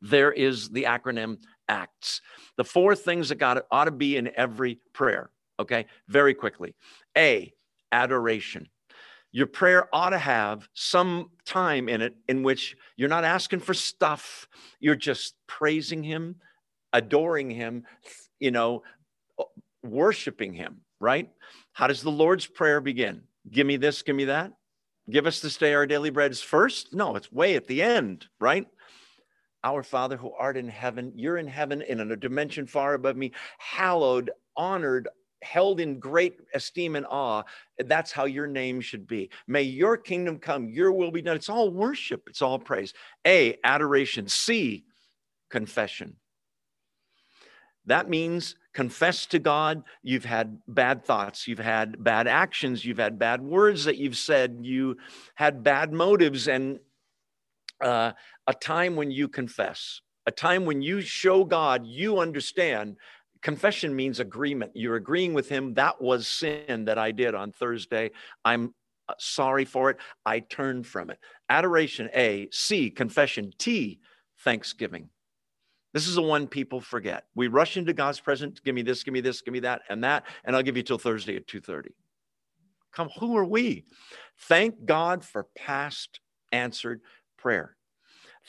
[0.00, 2.20] there is the acronym ACTS.
[2.56, 5.30] The four things that God ought to be in every prayer.
[5.60, 6.74] Okay, very quickly.
[7.16, 7.52] A,
[7.92, 8.68] adoration.
[9.32, 13.74] Your prayer ought to have some time in it in which you're not asking for
[13.74, 14.48] stuff,
[14.80, 16.36] you're just praising Him,
[16.92, 17.84] adoring Him,
[18.40, 18.82] you know,
[19.82, 21.30] worshiping Him, right?
[21.72, 23.22] How does the Lord's Prayer begin?
[23.50, 24.52] Give me this, give me that.
[25.10, 26.94] Give us this day our daily breads first?
[26.94, 28.66] No, it's way at the end, right?
[29.64, 33.32] Our Father who art in heaven, you're in heaven in a dimension far above me,
[33.58, 35.08] hallowed, honored,
[35.42, 37.42] held in great esteem and awe.
[37.78, 39.30] That's how your name should be.
[39.46, 41.36] May your kingdom come, your will be done.
[41.36, 42.92] It's all worship, it's all praise.
[43.26, 44.28] A, adoration.
[44.28, 44.84] C,
[45.50, 46.16] confession.
[47.86, 53.18] That means confess to God you've had bad thoughts, you've had bad actions, you've had
[53.18, 54.98] bad words that you've said, you
[55.34, 56.78] had bad motives, and
[57.80, 58.12] uh,
[58.46, 62.96] a time when you confess, a time when you show God you understand.
[63.40, 64.72] Confession means agreement.
[64.74, 65.74] You're agreeing with Him.
[65.74, 68.10] That was sin that I did on Thursday.
[68.44, 68.74] I'm
[69.08, 69.98] uh, sorry for it.
[70.26, 71.18] I turn from it.
[71.48, 72.48] Adoration, A.
[72.50, 73.52] C, confession.
[73.58, 74.00] T,
[74.40, 75.08] thanksgiving.
[75.94, 77.24] This is the one people forget.
[77.34, 78.60] We rush into God's presence.
[78.60, 80.82] Give me this, give me this, give me that, and that, and I'll give you
[80.82, 81.92] till Thursday at 2:30.
[82.92, 83.84] Come, who are we?
[84.38, 86.20] Thank God for past
[86.52, 87.00] answered
[87.38, 87.76] prayer.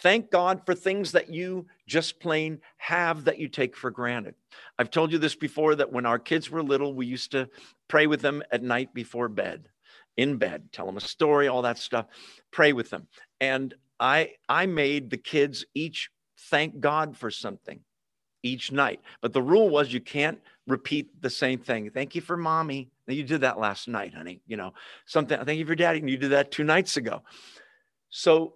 [0.01, 4.35] Thank God for things that you just plain have that you take for granted.
[4.77, 7.49] I've told you this before that when our kids were little, we used to
[7.87, 9.67] pray with them at night before bed,
[10.15, 12.05] in bed, tell them a story, all that stuff,
[12.51, 13.07] pray with them.
[13.41, 16.09] And I I made the kids each
[16.49, 17.81] thank God for something
[18.41, 19.01] each night.
[19.21, 21.89] But the rule was you can't repeat the same thing.
[21.89, 22.89] Thank you for mommy.
[23.07, 24.39] You did that last night, honey.
[24.47, 24.73] You know,
[25.05, 25.43] something.
[25.43, 25.99] Thank you for daddy.
[25.99, 27.23] And you did that two nights ago.
[28.09, 28.53] So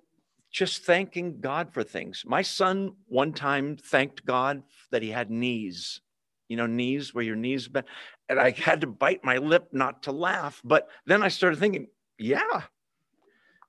[0.54, 2.24] just thanking God for things.
[2.26, 4.62] My son one time thanked God
[4.92, 6.00] that he had knees,
[6.48, 7.88] you know, knees where your knees bent.
[8.30, 10.62] And I had to bite my lip not to laugh.
[10.64, 11.88] But then I started thinking,
[12.20, 12.62] yeah,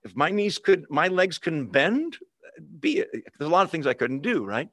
[0.04, 2.18] if my knees could, my legs couldn't bend,
[2.78, 4.68] be there's a lot of things I couldn't do, right?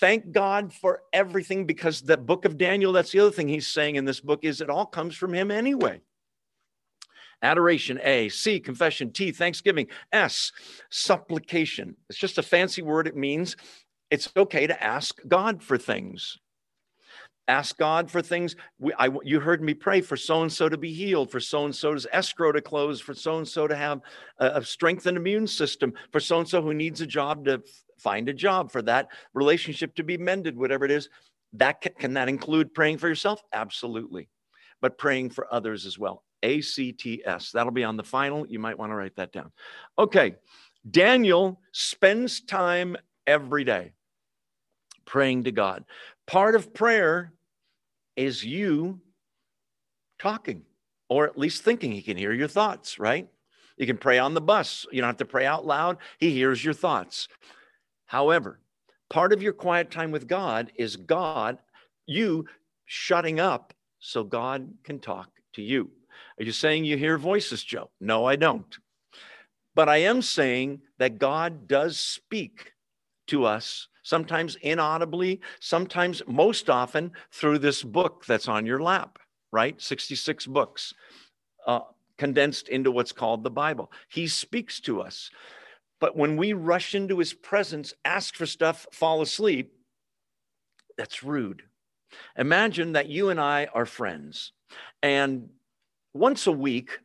[0.00, 3.94] Thank God for everything because the book of Daniel, that's the other thing he's saying
[3.94, 6.00] in this book, is it all comes from him anyway.
[7.42, 8.28] Adoration, A.
[8.28, 9.12] C, confession.
[9.12, 9.86] T, thanksgiving.
[10.12, 10.52] S,
[10.90, 11.96] supplication.
[12.08, 13.06] It's just a fancy word.
[13.06, 13.56] It means
[14.10, 16.38] it's okay to ask God for things.
[17.48, 18.54] Ask God for things.
[18.78, 21.64] We, I, you heard me pray for so and so to be healed, for so
[21.64, 24.02] and so's escrow to close, for so and so to have
[24.38, 27.60] a, a strengthened immune system, for so and so who needs a job to
[27.98, 31.08] find a job, for that relationship to be mended, whatever it is.
[31.54, 33.42] That can, can that include praying for yourself?
[33.52, 34.28] Absolutely,
[34.80, 36.22] but praying for others as well.
[36.42, 37.52] ACTS.
[37.52, 38.46] That'll be on the final.
[38.46, 39.52] You might want to write that down.
[39.98, 40.36] Okay.
[40.90, 42.96] Daniel spends time
[43.26, 43.92] every day
[45.04, 45.84] praying to God.
[46.26, 47.32] Part of prayer
[48.16, 49.00] is you
[50.18, 50.62] talking
[51.08, 51.92] or at least thinking.
[51.92, 53.28] He can hear your thoughts, right?
[53.76, 54.86] You can pray on the bus.
[54.92, 55.98] You don't have to pray out loud.
[56.18, 57.28] He hears your thoughts.
[58.06, 58.60] However,
[59.08, 61.58] part of your quiet time with God is God,
[62.06, 62.46] you
[62.84, 65.90] shutting up so God can talk to you.
[66.38, 67.90] Are you saying you hear voices, Joe?
[68.00, 68.78] No, I don't.
[69.74, 72.72] But I am saying that God does speak
[73.28, 79.18] to us sometimes inaudibly, sometimes most often through this book that's on your lap,
[79.52, 79.80] right?
[79.80, 80.94] 66 books
[81.66, 81.80] uh,
[82.18, 83.92] condensed into what's called the Bible.
[84.08, 85.30] He speaks to us.
[86.00, 89.72] But when we rush into his presence, ask for stuff, fall asleep,
[90.96, 91.62] that's rude.
[92.36, 94.52] Imagine that you and I are friends,
[95.02, 95.50] and
[96.12, 96.98] once a week,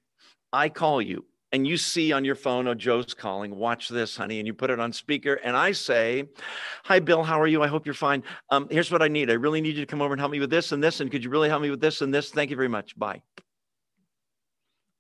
[0.52, 4.40] I call you and you see on your phone, oh, Joe's calling, watch this, honey,
[4.40, 5.36] and you put it on speaker.
[5.36, 6.26] And I say,
[6.84, 7.64] Hi, Bill, how are you?
[7.64, 8.24] I hope you're fine.
[8.50, 9.30] Um, here's what I need.
[9.30, 11.00] I really need you to come over and help me with this and this.
[11.00, 12.30] And could you really help me with this and this?
[12.30, 13.00] Thank you very much.
[13.00, 13.22] Bye.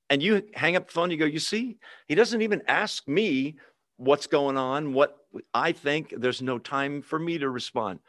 [0.10, 1.78] And you hang up the phone, you go, You see,
[2.08, 3.56] he doesn't even ask me
[3.97, 5.18] what's going on, what
[5.53, 6.14] I think.
[6.16, 7.99] There's no time for me to respond.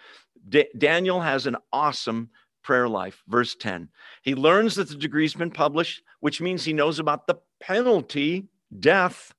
[0.49, 2.30] D- Daniel has an awesome
[2.66, 3.22] prayer life.
[3.28, 3.88] Verse 10.
[4.22, 8.48] He learns that the degree's been published, which means he knows about the penalty,
[8.80, 9.32] death.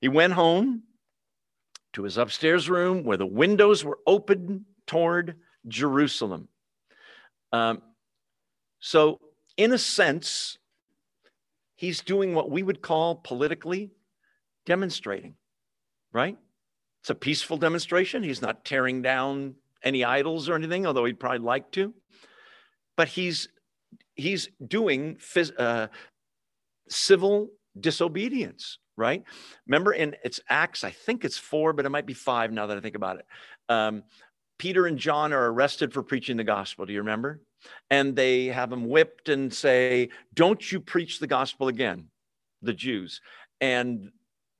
[0.00, 0.84] He went home
[1.94, 6.46] to his upstairs room where the windows were open toward Jerusalem.
[7.52, 7.82] Um,
[8.78, 9.18] so,
[9.56, 10.56] in a sense,
[11.74, 13.90] he's doing what we would call politically
[14.66, 15.34] demonstrating,
[16.12, 16.38] right?
[17.00, 18.22] It's a peaceful demonstration.
[18.22, 21.92] He's not tearing down any idols or anything, although he'd probably like to
[23.00, 23.48] but he's
[24.14, 25.88] he's doing phys- uh,
[26.90, 27.48] civil
[27.80, 29.24] disobedience right?
[29.66, 32.76] Remember in it's acts i think it's four but it might be five now that
[32.76, 33.26] i think about it.
[33.70, 34.02] Um,
[34.58, 36.84] peter and john are arrested for preaching the gospel.
[36.84, 37.40] Do you remember?
[37.88, 42.08] And they have them whipped and say don't you preach the gospel again
[42.60, 43.22] the jews.
[43.62, 44.10] And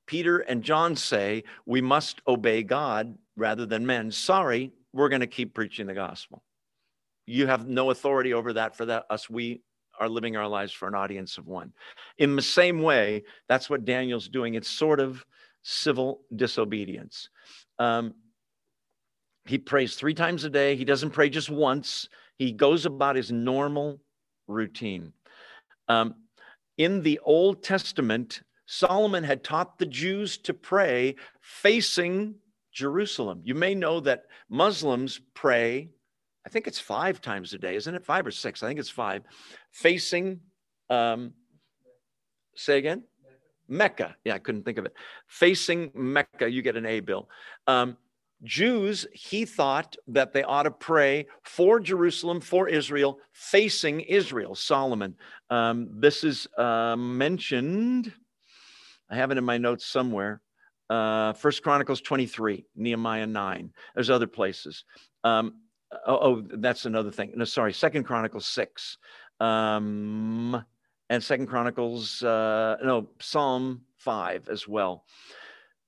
[0.06, 4.10] peter and john say we must obey god rather than men.
[4.10, 6.42] Sorry we're going to keep preaching the gospel
[7.30, 9.62] you have no authority over that for that us we
[9.98, 11.72] are living our lives for an audience of one.
[12.18, 14.54] In the same way that's what daniel's doing.
[14.54, 15.24] It's sort of
[15.62, 17.28] civil disobedience.
[17.78, 18.14] Um,
[19.46, 20.76] he prays three times a day.
[20.76, 22.08] He doesn't pray just once.
[22.36, 24.00] He goes about his normal
[24.46, 25.12] routine.
[25.88, 26.14] Um,
[26.78, 32.34] in the old testament solomon had taught the jews to pray facing
[32.72, 33.40] jerusalem.
[33.44, 35.90] You may know that muslims pray
[36.50, 38.04] I think it's five times a day, isn't it?
[38.04, 38.60] Five or six?
[38.64, 39.22] I think it's five.
[39.70, 40.40] Facing,
[40.88, 41.32] um,
[42.56, 43.04] say again?
[43.68, 44.16] Mecca.
[44.24, 44.92] Yeah, I couldn't think of it.
[45.28, 47.28] Facing Mecca, you get an A bill.
[47.68, 47.96] Um,
[48.42, 54.56] Jews, he thought that they ought to pray for Jerusalem, for Israel, facing Israel.
[54.56, 55.14] Solomon.
[55.50, 58.12] Um, this is uh, mentioned.
[59.08, 60.40] I have it in my notes somewhere.
[60.88, 63.72] Uh, First Chronicles 23, Nehemiah 9.
[63.94, 64.84] There's other places.
[65.22, 65.54] Um,
[66.06, 67.32] oh, oh, that's another thing.
[67.34, 68.98] No, sorry, Second Chronicles six,
[69.40, 70.64] um,
[71.08, 75.04] and Second Chronicles, uh, no, Psalm five as well.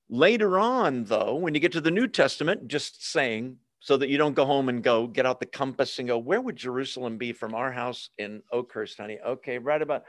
[0.09, 4.17] Later on, though, when you get to the New Testament, just saying so that you
[4.17, 7.33] don't go home and go get out the compass and go, where would Jerusalem be
[7.33, 9.19] from our house in Oakhurst, honey?
[9.25, 10.03] Okay, right about.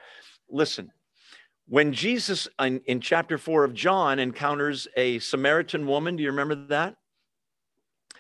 [0.49, 0.93] Listen,
[1.67, 6.67] when Jesus in, in chapter four of John encounters a Samaritan woman, do you remember
[6.67, 6.97] that?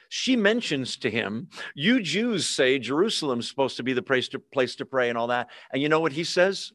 [0.09, 4.77] She mentions to him, You Jews say Jerusalem's supposed to be the place to, place
[4.77, 5.49] to pray and all that.
[5.73, 6.73] And you know what he says?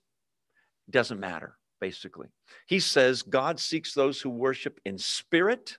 [0.90, 2.28] Doesn't matter, basically.
[2.68, 5.78] He says, God seeks those who worship in spirit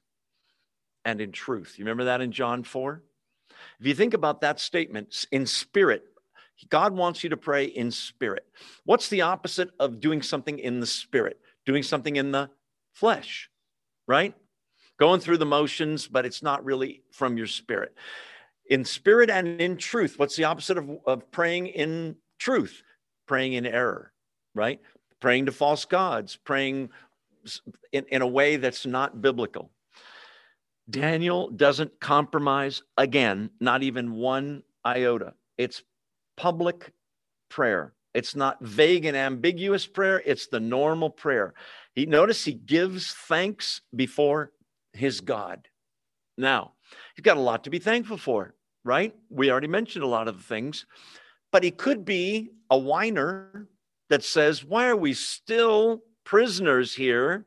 [1.05, 1.74] and in truth.
[1.78, 3.03] You remember that in John 4?
[3.80, 6.05] If you think about that statement, in spirit,
[6.68, 8.44] God wants you to pray in spirit.
[8.84, 11.40] What's the opposite of doing something in the spirit?
[11.64, 12.51] Doing something in the
[12.92, 13.51] flesh,
[14.07, 14.34] right?
[15.01, 17.96] Going through the motions, but it's not really from your spirit.
[18.68, 22.82] In spirit and in truth, what's the opposite of, of praying in truth?
[23.26, 24.12] Praying in error,
[24.55, 24.78] right?
[25.18, 26.90] Praying to false gods, praying
[27.92, 29.70] in, in a way that's not biblical.
[30.88, 35.32] Daniel doesn't compromise again, not even one iota.
[35.57, 35.82] It's
[36.36, 36.92] public
[37.48, 37.94] prayer.
[38.12, 41.55] It's not vague and ambiguous prayer, it's the normal prayer.
[41.94, 44.53] He notice he gives thanks before
[44.93, 45.68] his God.
[46.36, 46.72] Now,
[47.14, 49.14] he's got a lot to be thankful for, right?
[49.28, 50.86] We already mentioned a lot of the things,
[51.53, 53.68] but he could be a whiner
[54.09, 57.47] that says, Why are we still prisoners here?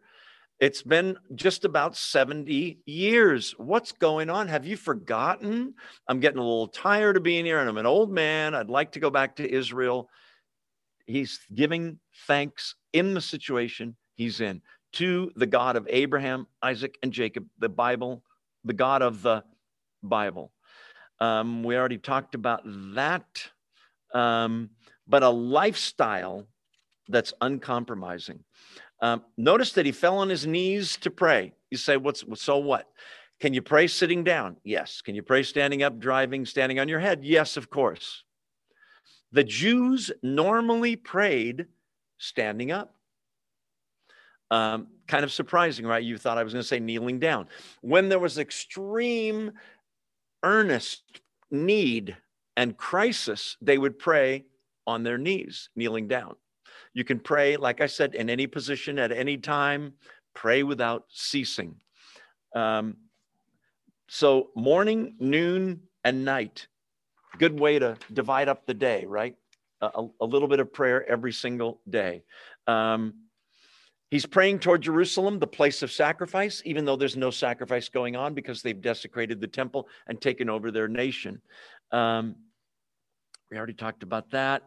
[0.60, 3.54] It's been just about 70 years.
[3.58, 4.48] What's going on?
[4.48, 5.74] Have you forgotten?
[6.08, 8.56] I'm getting a little tired of being here and I'm an old man.
[8.56, 10.10] I'd like to go back to Israel.
[11.06, 14.62] He's giving thanks in the situation he's in
[14.94, 18.24] to the God of Abraham, Isaac, and Jacob, the Bible,
[18.64, 19.44] the God of the
[20.02, 20.52] Bible.
[21.20, 22.62] Um, we already talked about
[22.96, 23.26] that.
[24.14, 24.70] Um,
[25.08, 26.48] but a lifestyle
[27.10, 28.44] that's uncompromising.
[29.02, 31.54] Um, notice that he fell on his knees to pray.
[31.70, 32.88] You say, "What's so what?"
[33.40, 34.56] Can you pray sitting down?
[34.64, 35.02] Yes.
[35.02, 37.26] Can you pray standing up, driving, standing on your head?
[37.26, 38.24] Yes, of course.
[39.34, 41.66] The Jews normally prayed
[42.18, 42.96] standing up.
[44.52, 46.04] Um, kind of surprising, right?
[46.04, 47.48] You thought I was going to say kneeling down.
[47.82, 49.52] When there was extreme,
[50.44, 52.16] earnest need
[52.56, 54.46] and crisis, they would pray
[54.86, 56.36] on their knees, kneeling down.
[56.94, 59.94] You can pray, like I said, in any position at any time,
[60.36, 61.76] pray without ceasing.
[62.56, 62.98] Um,
[64.08, 66.68] so, morning, noon, and night,
[67.40, 69.36] good way to divide up the day, right?
[69.82, 72.24] A, a little bit of prayer every single day.
[72.68, 73.16] Um,
[74.14, 78.36] he's praying toward Jerusalem, the place of sacrifice, even though there's no sacrifice going on
[78.36, 81.42] because they've desecrated the temple and taken over their nation.
[81.92, 82.36] Um,
[83.50, 84.62] we already talked about that.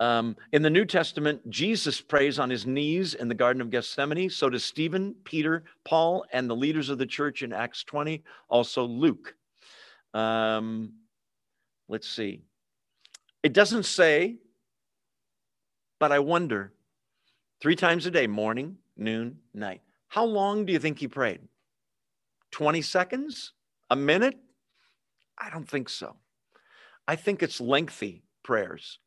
[0.00, 4.28] Um, in the New Testament, Jesus prays on his knees in the Garden of Gethsemane.
[4.28, 8.84] So does Stephen, Peter, Paul, and the leaders of the church in Acts 20, also
[8.84, 9.34] Luke.
[10.12, 10.92] Um,
[11.88, 12.42] let's see.
[13.42, 14.36] It doesn't say,
[15.98, 16.74] but I wonder
[17.62, 19.80] three times a day morning, noon, night.
[20.08, 21.40] How long do you think he prayed?
[22.52, 23.52] 20 seconds?
[23.90, 24.38] A minute?
[25.38, 26.16] I don't think so.
[27.08, 28.98] I think it's lengthy prayers.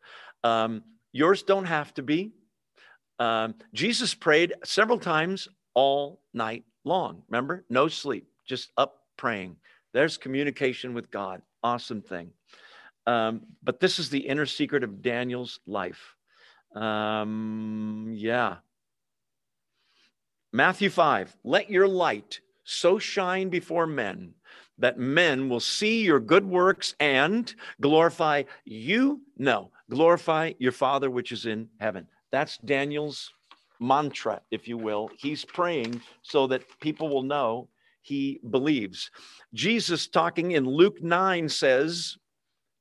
[0.43, 2.31] Um, yours don't have to be.
[3.19, 7.23] Um, Jesus prayed several times all night long.
[7.29, 7.63] Remember?
[7.69, 9.57] No sleep, just up praying.
[9.93, 11.41] There's communication with God.
[11.61, 12.31] Awesome thing.
[13.05, 16.15] Um, but this is the inner secret of Daniel's life.
[16.75, 18.57] Um, yeah.
[20.55, 24.35] Matthew 5 Let your light so shine before men
[24.77, 29.21] that men will see your good works and glorify you?
[29.37, 32.07] No, glorify your Father which is in heaven.
[32.31, 33.31] That's Daniel's
[33.79, 35.09] mantra, if you will.
[35.17, 37.67] He's praying so that people will know
[38.03, 39.09] he believes.
[39.55, 42.17] Jesus, talking in Luke 9, says,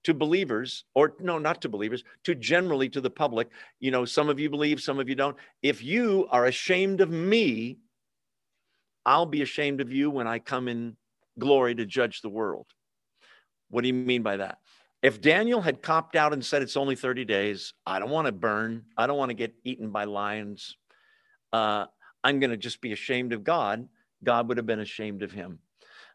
[0.05, 3.49] to believers, or no, not to believers, to generally to the public.
[3.81, 5.37] You know, some of you believe, some of you don't.
[5.63, 7.79] If you are ashamed of me,
[9.05, 10.97] I'll be ashamed of you when I come in
[11.39, 12.67] glory to judge the world.
[13.71, 14.59] What do you mean by that?
[15.03, 18.33] If Daniel had copped out and said it's only 30 days, I don't want to
[18.33, 20.77] burn, I don't want to get eaten by lions,
[21.53, 21.87] uh,
[22.23, 23.89] I'm going to just be ashamed of God,
[24.23, 25.59] God would have been ashamed of him.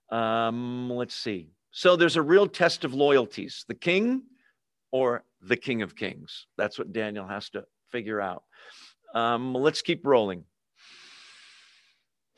[0.09, 1.49] Um, let's see.
[1.77, 4.23] So there's a real test of loyalties the king
[4.91, 6.47] or the king of kings.
[6.57, 8.45] That's what Daniel has to figure out.
[9.13, 10.43] Um, let's keep rolling.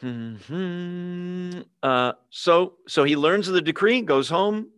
[0.04, 1.62] Mm-hmm.
[1.82, 4.72] Uh, so, so he learns of the decree, goes home,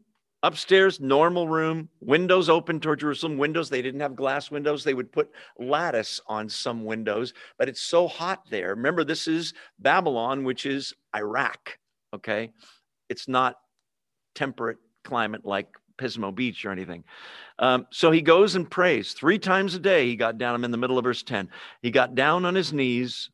[0.43, 3.39] upstairs, normal room, windows open toward Jerusalem.
[3.39, 4.84] Windows, they didn't have glass windows.
[4.84, 8.76] They would put lattice on some windows, but it's so hot there.
[8.76, 11.80] Remember, this is Babylon, which is Iraq.
[12.14, 12.51] Okay.
[13.09, 13.55] It's not
[14.36, 15.68] temperate climate like
[15.98, 17.04] Pismo Beach or anything.
[17.60, 20.08] Um, so he goes and prays three times a day.
[20.08, 21.50] He got down, I'm in the middle of verse 10.
[21.82, 23.30] He got down on his knees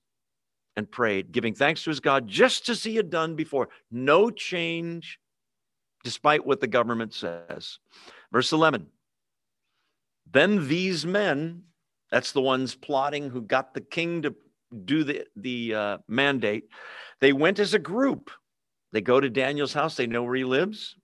[0.75, 3.69] and prayed, giving thanks to his God just as he had done before.
[3.89, 5.19] No change,
[6.03, 7.79] despite what the government says.
[8.31, 8.87] Verse 11
[10.31, 11.63] Then these men,
[12.11, 14.35] that's the ones plotting who got the king to
[14.85, 16.69] do the, the uh, mandate,
[17.21, 18.29] they went as a group.
[18.97, 20.95] They go to Daniel's house, they know where he lives,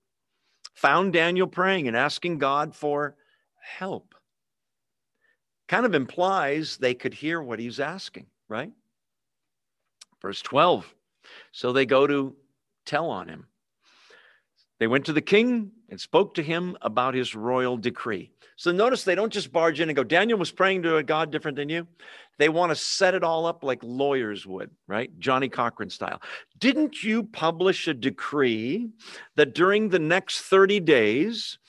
[0.74, 3.16] found Daniel praying and asking God for
[3.62, 4.16] help.
[5.68, 8.72] Kind of implies they could hear what he's asking, right?
[10.24, 10.92] Verse 12.
[11.52, 12.36] So they go to
[12.84, 13.46] tell on him.
[14.84, 18.32] They went to the king and spoke to him about his royal decree.
[18.58, 21.32] So notice they don't just barge in and go, Daniel was praying to a God
[21.32, 21.88] different than you.
[22.38, 25.10] They want to set it all up like lawyers would, right?
[25.20, 26.22] Johnnie Cochran style.
[26.58, 28.90] Didn't you publish a decree
[29.38, 31.60] that during the next 30 days,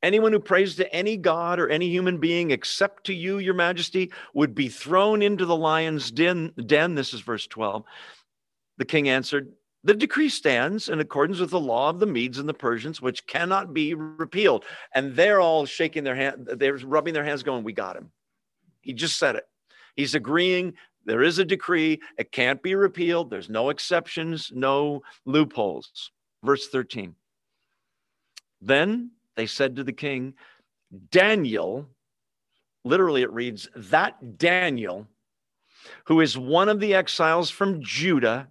[0.00, 4.12] Anyone who prays to any god or any human being except to you, your majesty,
[4.32, 6.52] would be thrown into the lion's den.
[6.66, 6.94] den.
[6.94, 7.82] This is verse 12.
[8.76, 9.52] The king answered,
[9.84, 13.26] The decree stands in accordance with the law of the Medes and the Persians, which
[13.26, 14.64] cannot be repealed.
[14.94, 18.10] And they're all shaking their hand, they're rubbing their hands, going, We got him.
[18.80, 19.44] He just said it.
[19.94, 20.74] He's agreeing
[21.04, 26.10] there is a decree, it can't be repealed, there's no exceptions, no loopholes.
[26.44, 27.14] Verse 13.
[28.60, 30.34] Then they said to the king,
[31.10, 31.88] Daniel,
[32.84, 35.06] literally it reads, that Daniel,
[36.04, 38.48] who is one of the exiles from Judah,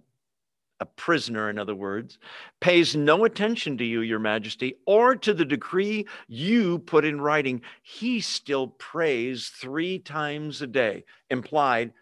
[0.80, 2.18] a prisoner, in other words,
[2.60, 7.62] pays no attention to you, your majesty, or to the decree you put in writing.
[7.82, 11.92] He still prays three times a day, implied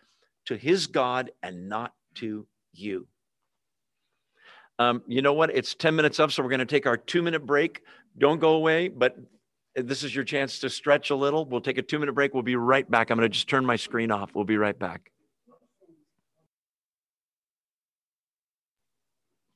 [0.47, 3.07] to his God and not to you.
[4.79, 5.55] Um, you know what?
[5.55, 7.83] It's 10 minutes up, so we're going to take our two minute break.
[8.19, 9.17] Don't go away, but
[9.75, 11.47] this is your chance to stretch a little.
[11.47, 12.35] We'll take a two minute break.
[12.35, 13.11] We'll be right back.
[13.11, 14.35] I'm going to just turn my screen off.
[14.35, 15.11] We'll be right back.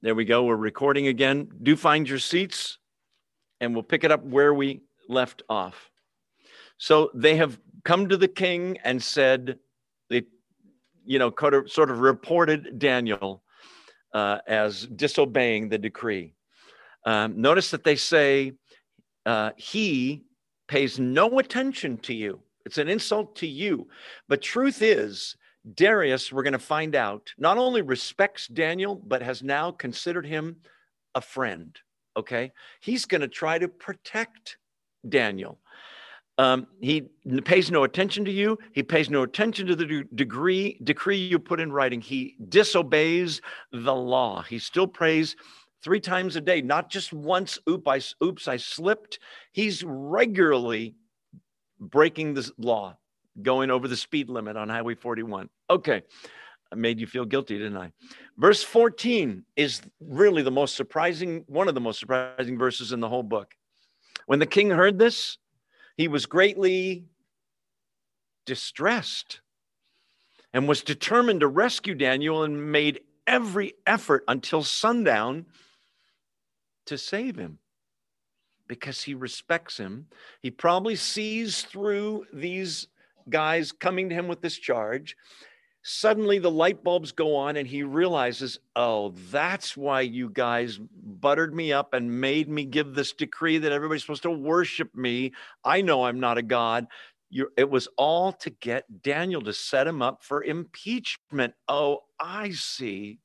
[0.02, 0.44] There we go.
[0.44, 1.50] We're recording again.
[1.62, 2.78] Do find your seats
[3.60, 4.80] and we'll pick it up where we
[5.10, 5.90] left off.
[6.78, 9.58] So they have come to the king and said,
[10.08, 10.22] they,
[11.04, 11.30] you know,
[11.66, 13.42] sort of reported Daniel
[14.14, 16.32] uh, as disobeying the decree.
[17.04, 18.52] Um, notice that they say,
[19.26, 20.24] uh, he
[20.66, 22.40] pays no attention to you.
[22.64, 23.88] It's an insult to you.
[24.28, 25.36] But truth is,
[25.74, 30.56] Darius, we're going to find out, not only respects Daniel, but has now considered him
[31.14, 31.78] a friend.
[32.16, 32.52] Okay.
[32.80, 34.56] He's going to try to protect
[35.08, 35.58] Daniel.
[36.38, 37.02] Um, he
[37.44, 38.58] pays no attention to you.
[38.72, 42.00] He pays no attention to the degree decree you put in writing.
[42.00, 43.42] He disobeys
[43.72, 44.42] the law.
[44.42, 45.36] He still prays
[45.82, 47.58] three times a day, not just once.
[47.68, 49.18] Oops, I, oops, I slipped.
[49.52, 50.94] He's regularly
[51.78, 52.96] breaking the law,
[53.42, 55.48] going over the speed limit on Highway 41.
[55.68, 56.02] Okay,
[56.72, 57.92] I made you feel guilty, didn't I?
[58.36, 63.08] Verse 14 is really the most surprising, one of the most surprising verses in the
[63.08, 63.54] whole book.
[64.26, 65.38] When the king heard this,
[65.96, 67.04] he was greatly
[68.46, 69.40] distressed
[70.52, 75.46] and was determined to rescue Daniel and made every effort until sundown
[76.86, 77.58] to save him
[78.66, 80.06] because he respects him.
[80.42, 82.86] He probably sees through these
[83.28, 85.16] guys coming to him with this charge.
[85.82, 91.54] Suddenly the light bulbs go on and he realizes, oh, that's why you guys buttered
[91.54, 95.32] me up and made me give this decree that everybody's supposed to worship me.
[95.64, 96.86] I know I'm not a God.
[97.30, 101.54] You're, it was all to get Daniel to set him up for impeachment.
[101.66, 103.20] Oh, I see.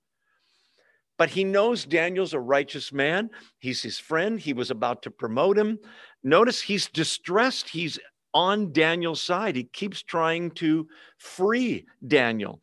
[1.17, 3.29] But he knows Daniel's a righteous man.
[3.59, 4.39] He's his friend.
[4.39, 5.79] He was about to promote him.
[6.23, 7.69] Notice he's distressed.
[7.69, 7.99] He's
[8.35, 9.55] on Daniel's side.
[9.55, 12.61] He keeps trying to free Daniel,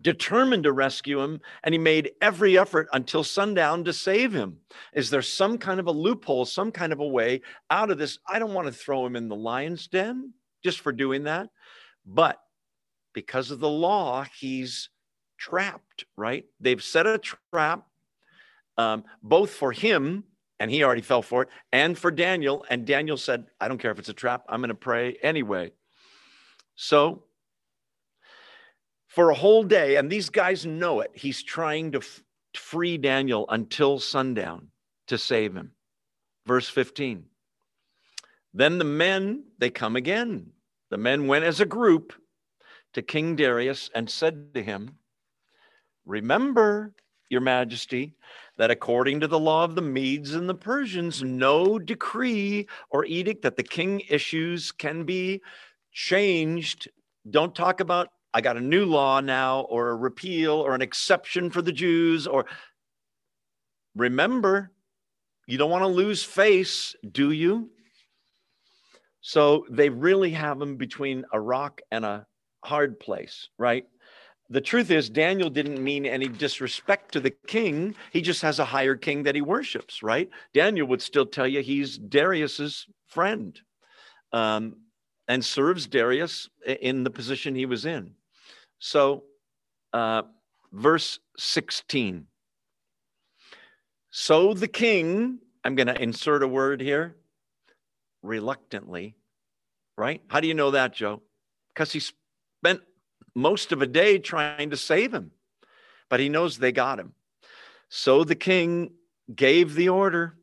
[0.00, 4.56] determined to rescue him, and he made every effort until sundown to save him.
[4.94, 8.18] Is there some kind of a loophole, some kind of a way out of this?
[8.26, 10.32] I don't want to throw him in the lion's den
[10.64, 11.50] just for doing that.
[12.06, 12.40] But
[13.12, 14.88] because of the law, he's
[15.36, 16.46] trapped, right?
[16.60, 17.18] They've set a
[17.52, 17.86] trap
[18.78, 20.24] um, both for him,
[20.60, 22.64] and he already fell for it, and for Daniel.
[22.70, 25.72] And Daniel said, I don't care if it's a trap, I'm going to pray anyway.
[26.74, 27.24] So,
[29.06, 32.22] for a whole day, and these guys know it, he's trying to f-
[32.54, 34.68] free Daniel until sundown
[35.08, 35.72] to save him.
[36.46, 37.24] Verse 15.
[38.54, 40.50] Then the men, they come again.
[40.90, 42.12] The men went as a group
[42.94, 44.96] to King Darius and said to him,
[46.06, 46.94] Remember,
[47.28, 48.14] Your Majesty,
[48.58, 53.42] that according to the law of the Medes and the Persians, no decree or edict
[53.42, 55.40] that the king issues can be
[55.92, 56.88] changed.
[57.30, 61.50] Don't talk about, I got a new law now, or a repeal, or an exception
[61.50, 62.46] for the Jews, or
[63.94, 64.72] remember,
[65.46, 67.70] you don't want to lose face, do you?
[69.20, 72.26] So they really have them between a rock and a
[72.64, 73.84] hard place, right?
[74.50, 77.94] The truth is, Daniel didn't mean any disrespect to the king.
[78.12, 80.30] He just has a higher king that he worships, right?
[80.54, 83.60] Daniel would still tell you he's Darius's friend
[84.32, 84.76] um,
[85.26, 88.14] and serves Darius in the position he was in.
[88.78, 89.24] So,
[89.92, 90.22] uh,
[90.72, 92.26] verse 16.
[94.10, 97.16] So the king, I'm going to insert a word here,
[98.22, 99.14] reluctantly,
[99.96, 100.22] right?
[100.28, 101.20] How do you know that, Joe?
[101.68, 102.80] Because he spent
[103.38, 105.30] most of a day trying to save him,
[106.08, 107.14] but he knows they got him.
[107.88, 108.90] So the king
[109.34, 110.36] gave the order,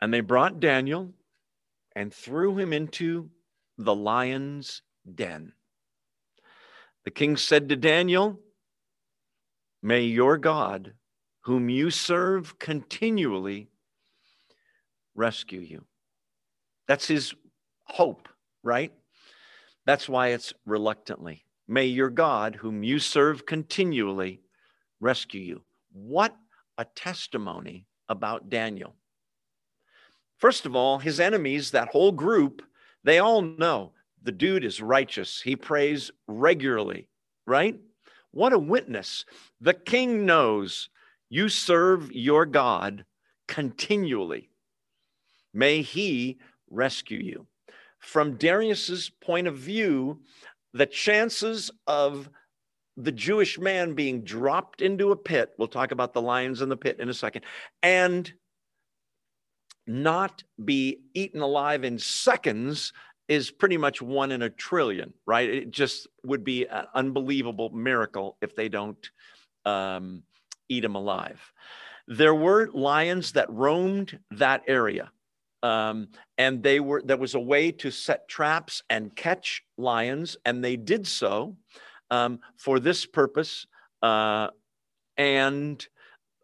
[0.00, 1.12] and they brought Daniel
[1.94, 3.30] and threw him into
[3.76, 4.82] the lion's
[5.14, 5.52] den.
[7.04, 8.40] The king said to Daniel,
[9.82, 10.94] May your God,
[11.42, 13.68] whom you serve continually,
[15.14, 15.84] rescue you.
[16.86, 17.34] That's his
[17.84, 18.28] hope,
[18.62, 18.92] right?
[19.84, 21.44] That's why it's reluctantly.
[21.68, 24.40] May your God, whom you serve continually,
[25.00, 25.62] rescue you.
[25.92, 26.34] What
[26.78, 28.94] a testimony about Daniel.
[30.38, 32.62] First of all, his enemies, that whole group,
[33.04, 33.92] they all know
[34.22, 35.42] the dude is righteous.
[35.42, 37.08] He prays regularly,
[37.46, 37.78] right?
[38.30, 39.24] What a witness.
[39.60, 40.88] The king knows
[41.28, 43.04] you serve your God
[43.46, 44.48] continually.
[45.52, 46.38] May he
[46.70, 47.46] rescue you.
[47.98, 50.20] From Darius's point of view,
[50.72, 52.28] the chances of
[52.96, 55.52] the Jewish man being dropped into a pit.
[55.56, 57.42] We'll talk about the lions in the pit in a second.
[57.82, 58.32] And
[59.86, 62.92] not be eaten alive in seconds
[63.28, 65.48] is pretty much one in a trillion, right?
[65.48, 69.10] It just would be an unbelievable miracle if they don't
[69.64, 70.22] um,
[70.68, 71.40] eat him alive.
[72.06, 75.10] There were lions that roamed that area.
[75.62, 80.62] Um, and they were there was a way to set traps and catch lions, and
[80.64, 81.56] they did so
[82.10, 83.66] um, for this purpose.
[84.02, 84.48] Uh,
[85.16, 85.86] and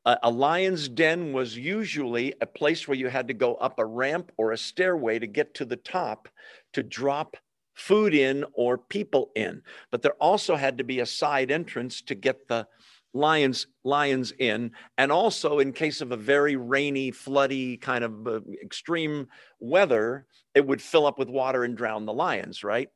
[0.04, 3.86] a, a lion's den was usually a place where you had to go up a
[3.86, 6.28] ramp or a stairway to get to the top
[6.72, 7.36] to drop
[7.74, 9.62] food in or people in.
[9.90, 12.66] But there also had to be a side entrance to get the
[13.14, 18.40] lions lions in and also in case of a very rainy floody kind of uh,
[18.62, 19.26] extreme
[19.60, 22.88] weather it would fill up with water and drown the lions right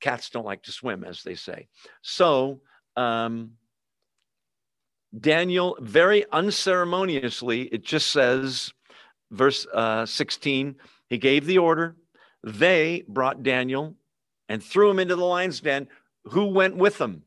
[0.00, 1.66] cats don't like to swim as they say
[2.02, 2.60] so
[2.96, 3.52] um,
[5.18, 8.72] Daniel very unceremoniously, it just says,
[9.30, 10.76] verse uh, 16,
[11.08, 11.96] he gave the order.
[12.42, 13.94] They brought Daniel
[14.48, 15.88] and threw him into the lion's den.
[16.24, 17.22] Who went with them?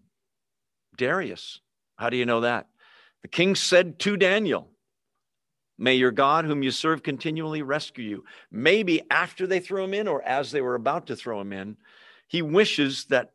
[0.98, 1.62] Darius.
[1.98, 2.68] How do you know that?
[3.24, 4.70] The king said to Daniel,
[5.78, 8.26] May your God, whom you serve continually, rescue you.
[8.52, 11.78] Maybe after they threw him in or as they were about to throw him in,
[12.28, 13.32] he wishes that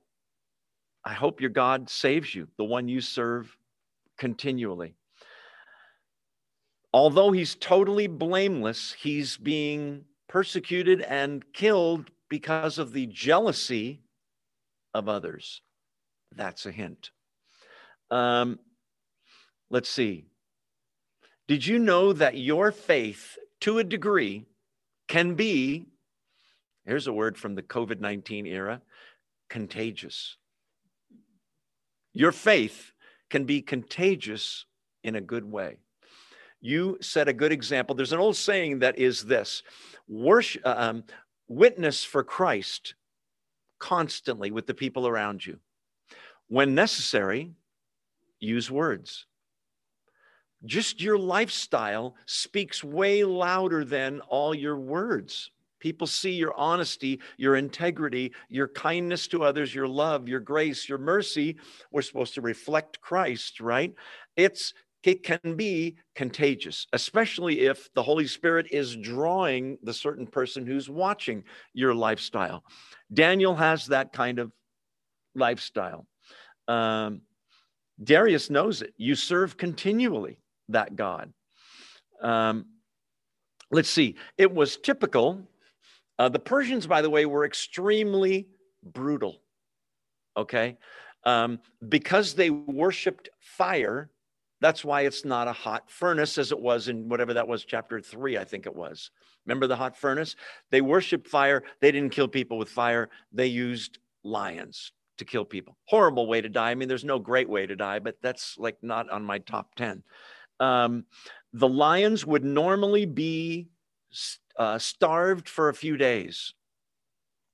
[1.04, 3.56] I hope your God saves you, the one you serve
[4.18, 4.94] continually.
[6.92, 14.02] Although he's totally blameless, he's being persecuted and killed because of the jealousy
[14.94, 15.62] of others.
[16.34, 17.10] That's a hint.
[18.12, 18.58] Um,
[19.70, 20.26] let's see.
[21.48, 24.44] Did you know that your faith, to a degree,
[25.08, 25.86] can be,
[26.84, 28.82] here's a word from the COVID 19 era,
[29.48, 30.36] contagious?
[32.12, 32.92] Your faith
[33.30, 34.66] can be contagious
[35.02, 35.78] in a good way.
[36.60, 37.94] You set a good example.
[37.94, 39.62] There's an old saying that is this
[40.06, 41.04] worship, uh, um,
[41.48, 42.94] witness for Christ
[43.78, 45.58] constantly with the people around you.
[46.48, 47.54] When necessary,
[48.42, 49.26] use words.
[50.64, 55.50] Just your lifestyle speaks way louder than all your words.
[55.80, 60.98] People see your honesty, your integrity, your kindness to others, your love, your grace, your
[60.98, 61.56] mercy.
[61.90, 63.92] We're supposed to reflect Christ, right?
[64.36, 64.72] It's
[65.02, 70.88] it can be contagious, especially if the Holy Spirit is drawing the certain person who's
[70.88, 71.42] watching
[71.74, 72.62] your lifestyle.
[73.12, 74.52] Daniel has that kind of
[75.34, 76.06] lifestyle.
[76.68, 77.22] Um,
[78.02, 78.94] Darius knows it.
[78.96, 80.38] You serve continually
[80.68, 81.32] that God.
[82.20, 82.66] Um,
[83.70, 84.16] let's see.
[84.38, 85.42] It was typical
[86.18, 88.46] uh, the Persians, by the way, were extremely
[88.82, 89.40] brutal.
[90.36, 90.76] Okay.
[91.24, 94.10] Um, because they worshiped fire,
[94.60, 98.00] that's why it's not a hot furnace as it was in whatever that was, chapter
[98.00, 99.10] three, I think it was.
[99.46, 100.36] Remember the hot furnace?
[100.70, 101.64] They worshiped fire.
[101.80, 104.92] They didn't kill people with fire, they used lions
[105.22, 105.76] to kill people.
[105.84, 106.70] Horrible way to die.
[106.70, 109.74] I mean, there's no great way to die, but that's like not on my top
[109.76, 110.02] 10.
[110.60, 111.04] Um,
[111.52, 113.68] the lions would normally be
[114.58, 116.54] uh, starved for a few days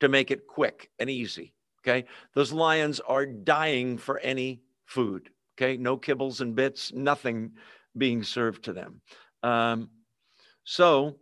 [0.01, 1.55] to make it quick and easy.
[1.83, 2.07] Okay.
[2.35, 5.31] Those lions are dying for any food.
[5.57, 5.77] Okay.
[5.77, 7.53] No kibbles and bits, nothing
[7.97, 9.01] being served to them.
[9.43, 9.91] Um,
[10.65, 11.17] so,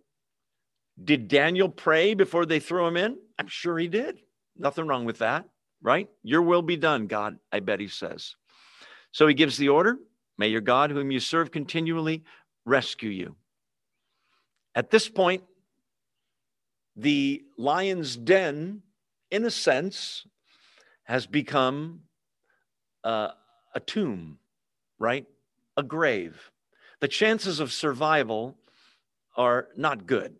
[1.03, 3.17] did Daniel pray before they threw him in?
[3.39, 4.21] I'm sure he did.
[4.57, 5.45] Nothing wrong with that,
[5.83, 6.09] right?
[6.23, 8.37] Your will be done, God, I bet he says.
[9.13, 9.99] So he gives the order
[10.39, 12.23] May your God, whom you serve continually,
[12.65, 13.37] rescue you.
[14.75, 15.43] At this point,
[16.95, 18.83] the lion's den,
[19.31, 20.27] in a sense,
[21.05, 22.03] has become
[23.05, 23.29] uh,
[23.75, 24.39] a tomb,
[24.99, 25.27] right?
[25.77, 26.51] A grave.
[27.01, 28.57] The chances of survival
[29.37, 30.37] are not good.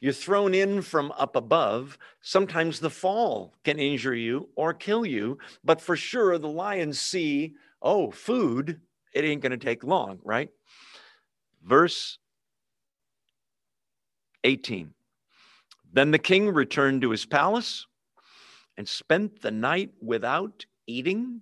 [0.00, 1.98] You're thrown in from up above.
[2.20, 7.54] Sometimes the fall can injure you or kill you, but for sure the lions see,
[7.82, 8.80] oh, food,
[9.14, 10.50] it ain't going to take long, right?
[11.62, 12.18] Verse
[14.44, 14.92] 18.
[15.92, 17.86] Then the king returned to his palace
[18.76, 21.40] and spent the night without eating,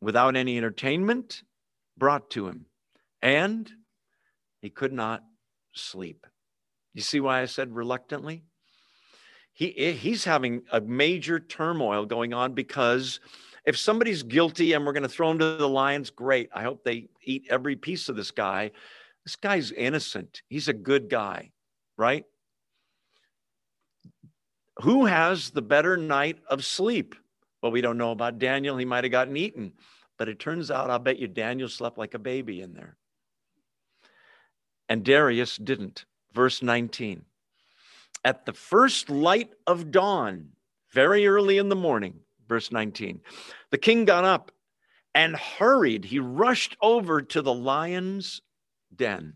[0.00, 1.42] without any entertainment
[1.96, 2.66] brought to him,
[3.20, 3.70] and
[4.60, 5.22] he could not
[5.72, 6.26] sleep.
[6.94, 8.44] You see why I said reluctantly?
[9.52, 13.20] He, eh, he's having a major turmoil going on because
[13.64, 16.48] if somebody's guilty and we're going to throw him to the lions, great.
[16.54, 18.72] I hope they eat every piece of this guy.
[19.24, 20.42] This guy's innocent.
[20.48, 21.52] He's a good guy,
[21.96, 22.24] right?
[24.82, 27.14] Who has the better night of sleep?
[27.62, 28.76] Well, we don't know about Daniel.
[28.76, 29.74] He might have gotten eaten.
[30.18, 32.96] But it turns out, I'll bet you Daniel slept like a baby in there.
[34.88, 36.04] And Darius didn't.
[36.32, 37.24] Verse 19.
[38.24, 40.50] At the first light of dawn,
[40.92, 43.20] very early in the morning, verse 19,
[43.70, 44.52] the king got up
[45.14, 46.04] and hurried.
[46.04, 48.40] He rushed over to the lion's
[48.94, 49.34] den.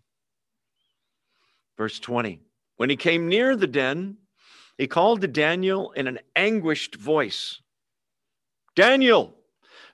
[1.76, 2.40] Verse 20.
[2.76, 4.18] When he came near the den,
[4.78, 7.61] he called to Daniel in an anguished voice
[8.74, 9.34] Daniel,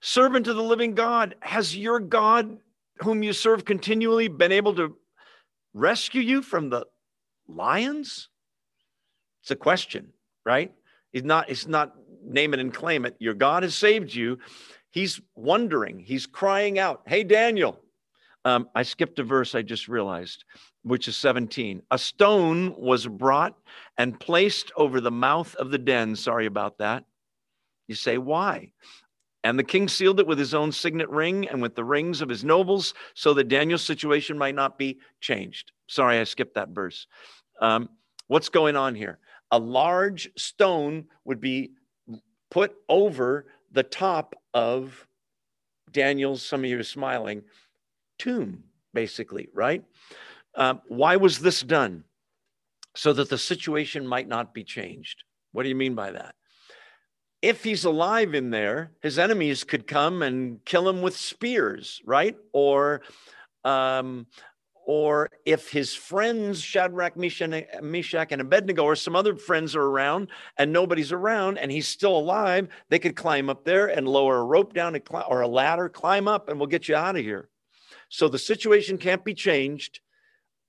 [0.00, 2.58] servant of the living God, has your God,
[2.96, 4.96] whom you serve continually, been able to
[5.72, 6.84] rescue you from the
[7.48, 8.28] lions?
[9.42, 10.12] It's a question,
[10.44, 10.72] right?
[11.12, 13.16] He's not, he's not name it and claim it.
[13.18, 14.38] Your God has saved you.
[14.90, 17.78] He's wondering, he's crying out, Hey, Daniel.
[18.44, 20.44] Um, I skipped a verse I just realized,
[20.82, 21.82] which is 17.
[21.92, 23.56] A stone was brought
[23.98, 26.16] and placed over the mouth of the den.
[26.16, 27.04] Sorry about that.
[27.86, 28.72] You say, why?
[29.44, 32.28] And the king sealed it with his own signet ring and with the rings of
[32.28, 35.72] his nobles so that Daniel's situation might not be changed.
[35.92, 37.06] Sorry, I skipped that verse.
[37.60, 37.90] Um,
[38.26, 39.18] what's going on here?
[39.50, 41.72] A large stone would be
[42.50, 45.06] put over the top of
[45.90, 47.42] Daniel's, some of you are smiling,
[48.18, 48.64] tomb,
[48.94, 49.84] basically, right?
[50.54, 52.04] Uh, why was this done?
[52.96, 55.24] So that the situation might not be changed.
[55.52, 56.36] What do you mean by that?
[57.42, 62.36] If he's alive in there, his enemies could come and kill him with spears, right?
[62.54, 63.02] Or
[63.62, 64.26] um,
[64.84, 70.28] or if his friends, Shadrach, Meshach, and Abednego, or some other friends are around
[70.58, 74.44] and nobody's around and he's still alive, they could climb up there and lower a
[74.44, 77.48] rope down or a ladder, climb up, and we'll get you out of here.
[78.08, 80.00] So the situation can't be changed.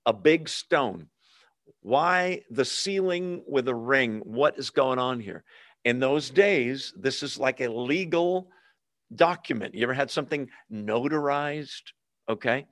[0.06, 1.08] A big stone.
[1.80, 4.20] Why the sealing with a ring?
[4.24, 5.44] What is going on here?
[5.84, 8.50] In those days, this is like a legal
[9.14, 9.74] document.
[9.74, 11.92] You ever had something notarized?
[12.28, 12.66] Okay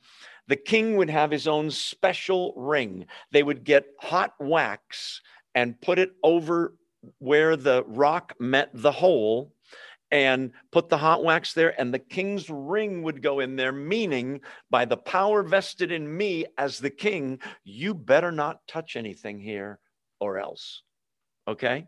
[0.49, 3.07] the king would have his own special ring.
[3.31, 5.21] They would get hot wax
[5.55, 6.75] and put it over
[7.19, 9.53] where the rock met the hole
[10.11, 14.43] and put the hot wax there, and the king's ring would go in there, meaning
[14.69, 19.79] by the power vested in me as the king, you better not touch anything here
[20.21, 20.83] or else.
[21.49, 21.87] Okay?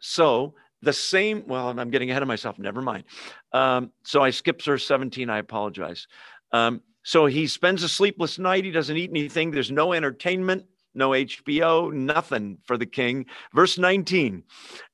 [0.00, 2.56] So the same, well, I'm getting ahead of myself.
[2.56, 3.04] Never mind.
[3.52, 5.28] Um, so I skipped verse 17.
[5.28, 6.06] I apologize.
[6.52, 8.64] Um, so he spends a sleepless night.
[8.64, 9.50] He doesn't eat anything.
[9.50, 13.26] There's no entertainment, no HBO, nothing for the king.
[13.54, 14.42] Verse 19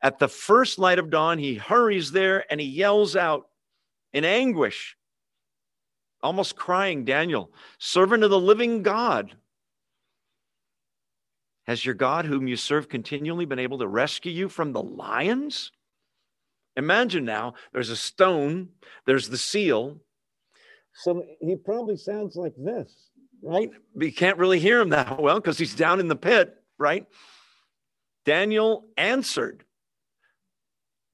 [0.03, 3.49] At the first light of dawn, he hurries there and he yells out
[4.13, 4.97] in anguish,
[6.23, 9.35] almost crying, Daniel, servant of the living God.
[11.67, 15.73] Has your God, whom you serve continually, been able to rescue you from the lions?
[16.77, 18.69] Imagine now there's a stone,
[19.05, 20.01] there's the seal,
[20.97, 23.11] so he probably sounds like this,
[23.43, 23.71] right?
[23.95, 27.07] But you can't really hear him that well because he's down in the pit, right?
[28.25, 29.65] Daniel answered.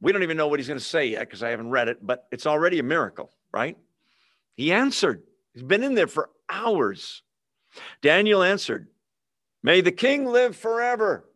[0.00, 2.04] We don't even know what he's going to say yet because I haven't read it,
[2.04, 3.76] but it's already a miracle, right?
[4.54, 5.22] He answered.
[5.52, 7.22] He's been in there for hours.
[8.00, 8.88] Daniel answered,
[9.62, 11.28] May the king live forever.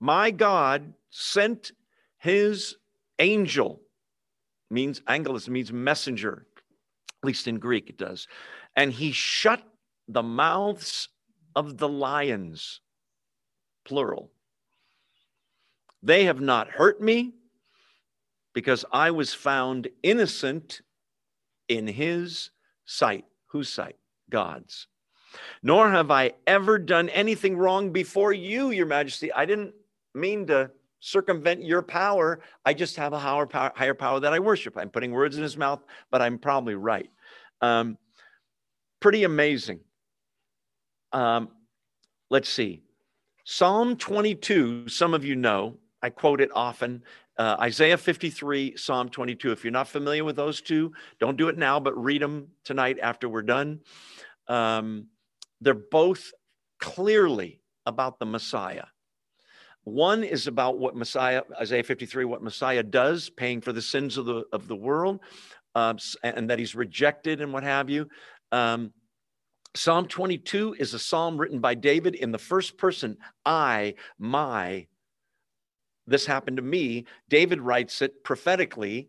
[0.00, 1.72] My God sent
[2.18, 2.76] his
[3.18, 3.80] angel
[4.70, 6.46] means angelos means messenger
[7.22, 8.28] at least in greek it does.
[8.76, 9.62] And he shut
[10.06, 11.08] the mouths
[11.56, 12.80] of the lions
[13.84, 14.30] plural.
[16.02, 17.34] They have not hurt me
[18.54, 20.80] because i was found innocent
[21.68, 22.50] in his
[22.84, 23.24] sight.
[23.46, 23.96] Whose sight?
[24.30, 24.86] God's.
[25.62, 29.32] Nor have i ever done anything wrong before you your majesty.
[29.32, 29.74] I didn't
[30.14, 30.70] mean to
[31.00, 32.40] circumvent your power.
[32.64, 34.76] I just have a higher power, higher power that I worship.
[34.76, 37.10] I'm putting words in his mouth, but I'm probably right.
[37.60, 37.98] Um,
[39.00, 39.80] pretty amazing.
[41.12, 41.48] Um,
[42.30, 42.82] let's see.
[43.44, 47.02] Psalm 22, some of you know, I quote it often.
[47.38, 49.52] Uh, Isaiah 53, Psalm 22.
[49.52, 52.98] If you're not familiar with those two, don't do it now, but read them tonight
[53.00, 53.80] after we're done.
[54.48, 55.06] Um,
[55.60, 56.32] they're both
[56.80, 58.84] clearly about the Messiah.
[59.84, 64.26] One is about what Messiah, Isaiah 53, what Messiah does, paying for the sins of
[64.26, 65.20] the of the world,
[65.74, 68.08] um, and that he's rejected and what have you.
[68.52, 68.92] Um,
[69.74, 73.16] psalm 22 is a psalm written by David in the first person.
[73.44, 74.86] I, my,
[76.06, 77.06] this happened to me.
[77.28, 79.08] David writes it prophetically,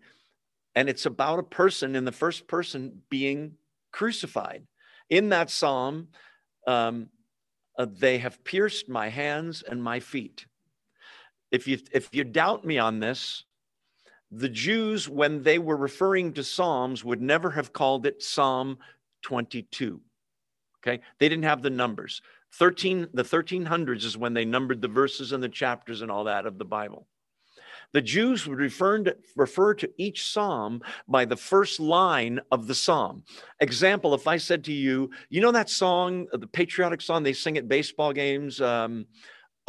[0.76, 3.54] and it's about a person in the first person being
[3.92, 4.64] crucified.
[5.10, 6.10] In that psalm,
[6.68, 7.08] um,
[7.78, 10.46] uh, they have pierced my hands and my feet
[11.52, 13.44] if you if you doubt me on this,
[14.32, 18.78] the Jews, when they were referring to Psalms, would never have called it Psalm
[19.24, 20.00] 22.
[20.82, 22.22] Okay, they didn't have the numbers.
[22.54, 26.46] 13, the 1300s is when they numbered the verses and the chapters and all that
[26.46, 27.06] of the Bible.
[27.92, 32.76] The Jews would refer to, refer to each psalm by the first line of the
[32.76, 33.24] psalm.
[33.62, 37.58] Example, if I said to you, you know that song, the patriotic song they sing
[37.58, 39.08] at baseball games, um,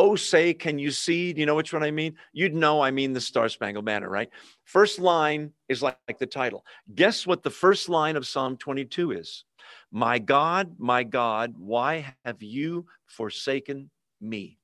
[0.03, 1.35] Oh, say, can you see?
[1.35, 2.17] Do you know which one I mean?
[2.33, 4.31] You'd know I mean the Star Spangled Banner, right?
[4.65, 6.65] First line is like, like the title.
[6.95, 9.45] Guess what the first line of Psalm 22 is?
[9.93, 13.91] My God, my God, why have you forsaken
[14.23, 14.57] me?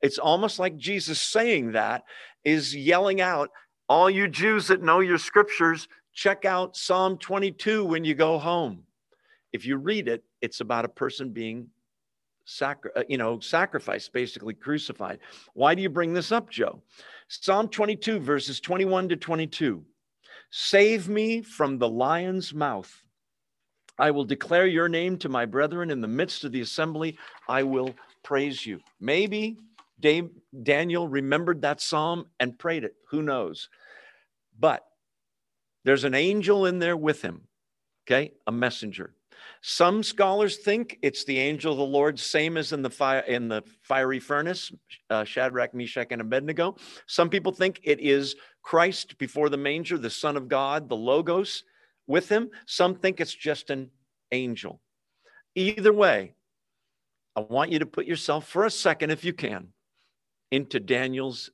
[0.00, 2.04] It's almost like Jesus saying that
[2.46, 3.50] is yelling out,
[3.90, 8.84] All you Jews that know your scriptures, check out Psalm 22 when you go home.
[9.52, 11.68] If you read it, it's about a person being
[12.48, 15.20] sacri- uh, you know, sacrificed, basically crucified.
[15.52, 16.82] Why do you bring this up, Joe?
[17.28, 19.84] Psalm 22, verses 21 to 22.
[20.50, 22.90] Save me from the lion's mouth.
[23.98, 27.18] I will declare your name to my brethren in the midst of the assembly.
[27.48, 28.80] I will praise you.
[28.98, 29.58] Maybe
[30.00, 30.30] Dave,
[30.62, 32.94] Daniel remembered that psalm and prayed it.
[33.10, 33.68] Who knows?
[34.58, 34.86] But
[35.84, 37.42] there's an angel in there with him,
[38.06, 38.32] okay?
[38.46, 39.14] A messenger.
[39.60, 43.48] Some scholars think it's the angel of the Lord, same as in the fire in
[43.48, 44.72] the fiery furnace,
[45.10, 46.76] uh, Shadrach, Meshach, and Abednego.
[47.06, 51.64] Some people think it is Christ before the manger, the Son of God, the Logos
[52.06, 52.50] with him.
[52.66, 53.90] Some think it's just an
[54.32, 54.80] angel.
[55.54, 56.34] Either way,
[57.34, 59.68] I want you to put yourself for a second, if you can,
[60.50, 61.50] into Daniel's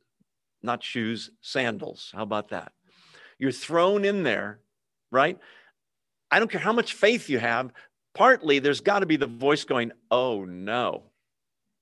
[0.62, 2.10] not shoes, sandals.
[2.14, 2.72] How about that?
[3.38, 4.60] You're thrown in there,
[5.10, 5.38] right?
[6.30, 7.70] I don't care how much faith you have,
[8.14, 11.04] partly there's got to be the voice going, Oh no,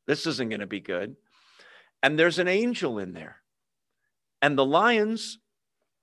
[0.06, 1.16] this isn't going to be good.
[2.02, 3.36] And there's an angel in there.
[4.40, 5.38] And the lions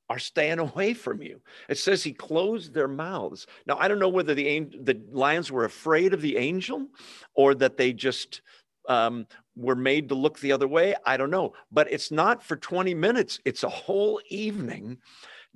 [0.10, 1.42] are staying away from you.
[1.68, 3.48] It says he closed their mouths.
[3.66, 6.88] Now, I don't know whether the, the lions were afraid of the angel
[7.34, 8.42] or that they just
[8.88, 10.96] um, were made to look the other way.
[11.06, 11.54] I don't know.
[11.72, 14.98] But it's not for 20 minutes, it's a whole evening.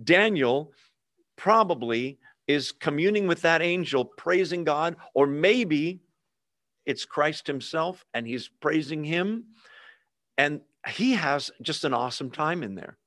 [0.04, 0.72] Daniel
[1.36, 6.02] probably is communing with that angel, praising God, or maybe
[6.86, 9.46] it's Christ himself and he's praising him.
[10.38, 12.98] And he has just an awesome time in there.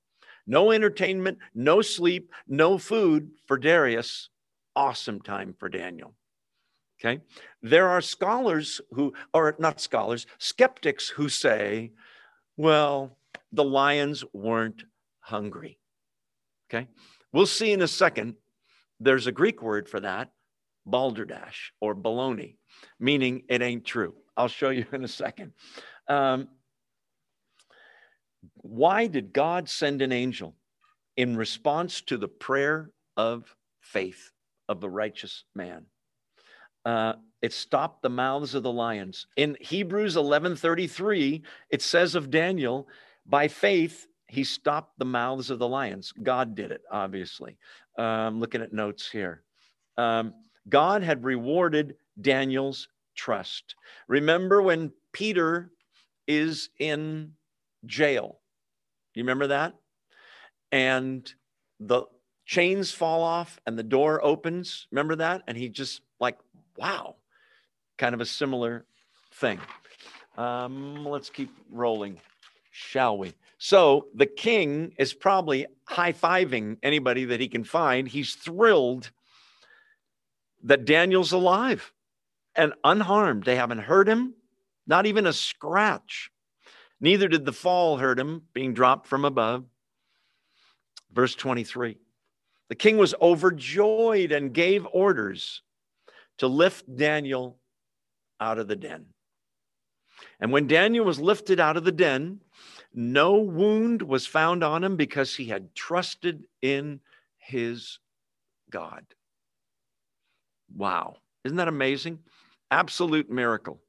[0.46, 4.30] No entertainment, no sleep, no food for Darius.
[4.74, 6.14] Awesome time for Daniel.
[7.00, 7.20] Okay.
[7.62, 11.92] There are scholars who, or not scholars, skeptics who say,
[12.56, 13.18] well,
[13.52, 14.84] the lions weren't
[15.20, 15.78] hungry.
[16.70, 16.88] Okay.
[17.32, 18.36] We'll see in a second
[19.00, 20.30] there's a Greek word for that,
[20.84, 22.56] balderdash or baloney,
[22.98, 24.14] meaning it ain't true.
[24.36, 25.52] I'll show you in a second.
[26.08, 26.48] Um,
[28.56, 30.54] why did God send an angel?
[31.16, 34.32] In response to the prayer of faith
[34.68, 35.86] of the righteous man.
[36.84, 39.26] Uh, it stopped the mouths of the lions.
[39.36, 42.88] In Hebrews 11:33, it says of Daniel,
[43.24, 46.12] by faith he stopped the mouths of the lions.
[46.12, 47.56] God did it, obviously.
[47.98, 49.42] Um, looking at notes here.
[49.96, 50.34] Um,
[50.68, 53.74] God had rewarded Daniel's trust.
[54.08, 55.70] Remember when Peter
[56.26, 57.32] is in
[57.86, 58.40] jail?
[59.14, 59.74] You remember that?
[60.72, 61.32] And
[61.80, 62.02] the
[62.44, 64.86] chains fall off and the door opens.
[64.90, 65.42] Remember that?
[65.46, 66.38] And he just like,
[66.76, 67.16] wow,
[67.96, 68.84] kind of a similar
[69.32, 69.58] thing.
[70.36, 72.20] Um, let's keep rolling,
[72.72, 73.32] shall we?
[73.58, 78.06] So the king is probably high fiving anybody that he can find.
[78.06, 79.10] He's thrilled
[80.64, 81.92] that Daniel's alive
[82.54, 83.44] and unharmed.
[83.44, 84.34] They haven't hurt him,
[84.86, 86.30] not even a scratch.
[87.00, 89.64] Neither did the fall hurt him, being dropped from above.
[91.12, 91.96] Verse 23
[92.68, 95.62] The king was overjoyed and gave orders
[96.38, 97.58] to lift Daniel
[98.40, 99.06] out of the den.
[100.40, 102.40] And when Daniel was lifted out of the den,
[102.96, 106.98] no wound was found on him because he had trusted in
[107.36, 107.98] his
[108.70, 109.04] God.
[110.74, 111.18] Wow.
[111.44, 112.18] Isn't that amazing?
[112.70, 113.80] Absolute miracle.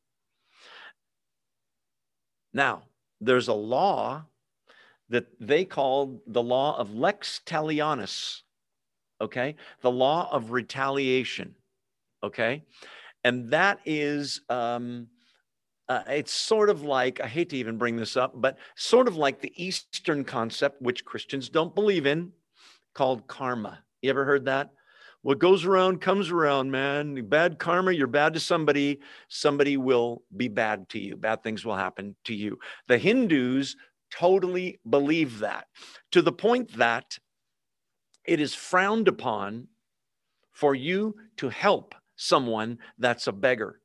[2.54, 2.84] Now,
[3.22, 4.26] there's a law
[5.10, 8.42] that they called the law of lex talionis,
[9.22, 9.56] okay?
[9.82, 11.56] The law of retaliation,
[12.22, 12.64] okay?
[13.24, 15.08] And that is um,
[15.90, 19.16] uh, it's sort of like, I hate to even bring this up, but sort of
[19.16, 22.32] like the Eastern concept, which Christians don't believe in,
[22.94, 23.80] called karma.
[24.02, 24.72] You ever heard that?
[25.22, 27.28] What goes around comes around, man.
[27.28, 31.16] Bad karma, you're bad to somebody, somebody will be bad to you.
[31.16, 32.60] Bad things will happen to you.
[32.88, 33.76] The Hindus
[34.12, 35.68] totally believe that
[36.12, 37.18] to the point that
[38.26, 39.68] it is frowned upon
[40.52, 43.80] for you to help someone that's a beggar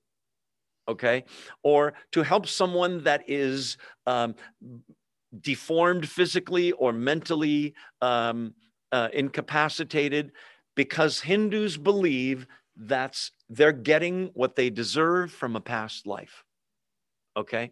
[0.93, 1.25] okay?
[1.63, 3.77] Or to help someone that is
[4.07, 4.35] um,
[5.41, 8.55] deformed physically or mentally um,
[8.93, 10.33] uh, incapacitated
[10.75, 16.45] because hindus believe that's they're getting what they deserve from a past life
[17.37, 17.71] okay?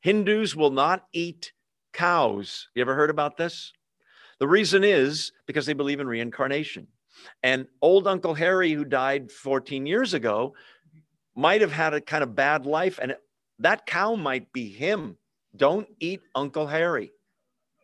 [0.00, 1.52] Hindus will not eat
[1.92, 2.68] cows.
[2.74, 3.72] You ever heard about this?
[4.40, 6.88] The reason is because they believe in reincarnation.
[7.42, 10.54] And old uncle harry who died 14 years ago
[11.34, 13.16] might have had a kind of bad life, and
[13.58, 15.16] that cow might be him.
[15.56, 17.12] Don't eat Uncle Harry.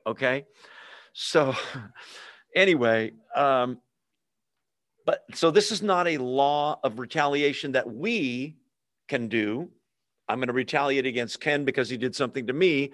[0.07, 0.46] Okay.
[1.12, 1.55] So,
[2.55, 3.78] anyway, um,
[5.05, 8.57] but so this is not a law of retaliation that we
[9.09, 9.70] can do.
[10.28, 12.92] I'm going to retaliate against Ken because he did something to me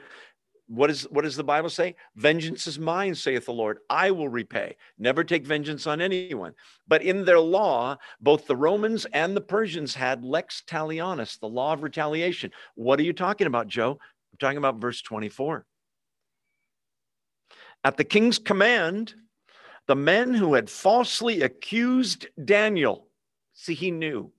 [0.66, 1.94] what is what does the bible say?
[2.16, 3.78] Vengeance is mine saith the lord.
[3.90, 4.76] I will repay.
[4.98, 6.54] Never take vengeance on anyone.
[6.88, 11.72] But in their law both the romans and the persians had lex talionis the law
[11.72, 12.50] of retaliation.
[12.74, 13.98] What are you talking about joe?
[14.32, 15.66] I'm talking about verse 24
[17.84, 19.14] at the king's command
[19.86, 23.06] the men who had falsely accused daniel
[23.52, 24.32] see he knew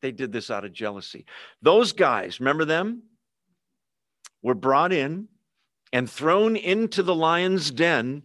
[0.00, 1.26] they did this out of jealousy.
[1.62, 3.02] Those guys remember them
[4.42, 5.28] were brought in
[5.92, 8.22] and thrown into the lion's den,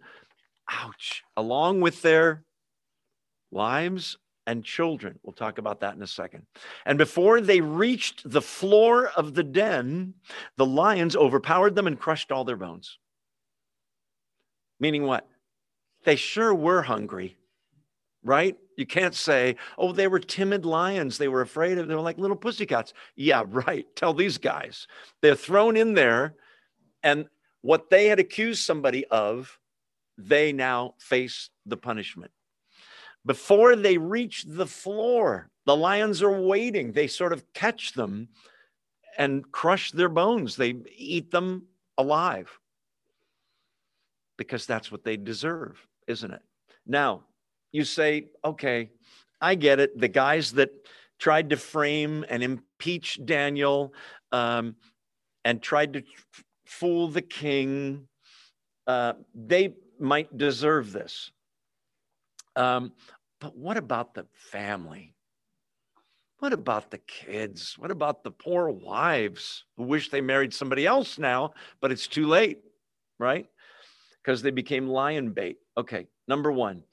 [0.70, 2.44] ouch, along with their
[3.52, 5.20] wives and children.
[5.24, 6.46] We'll talk about that in a second.
[6.86, 10.14] And before they reached the floor of the den,
[10.58, 13.00] the lions overpowered them and crushed all their bones.
[14.80, 15.28] Meaning what?
[16.04, 17.38] They sure were hungry,
[18.24, 18.56] right?
[18.76, 21.18] You can't say, oh, they were timid lions.
[21.18, 22.94] They were afraid of, they were like little pussycats.
[23.16, 23.86] Yeah, right.
[23.96, 24.88] Tell these guys.
[25.22, 26.36] They're thrown in there,
[27.04, 27.28] and
[27.62, 29.60] what they had accused somebody of,
[30.18, 32.32] they now face the punishment.
[33.26, 36.92] Before they reach the floor, the lions are waiting.
[36.92, 38.30] They sort of catch them
[39.18, 41.64] and crush their bones, they eat them
[41.98, 42.60] alive
[44.38, 46.42] because that's what they deserve, isn't it?
[46.86, 47.24] Now,
[47.76, 48.90] you say, okay,
[49.42, 50.00] I get it.
[50.00, 50.70] The guys that
[51.20, 53.94] tried to frame and impeach Daniel
[54.32, 54.76] um,
[55.44, 56.04] and tried to
[56.66, 58.08] fool the king,
[58.88, 61.32] uh, they might deserve this.
[62.56, 62.94] Um,
[63.42, 65.14] but what about the family?
[66.40, 67.76] What about the kids?
[67.78, 71.52] What about the poor wives who wish they married somebody else now,
[71.82, 72.60] but it's too late,
[73.20, 73.48] right?
[74.24, 75.58] Because they became lion bait.
[75.78, 76.84] Okay, number one,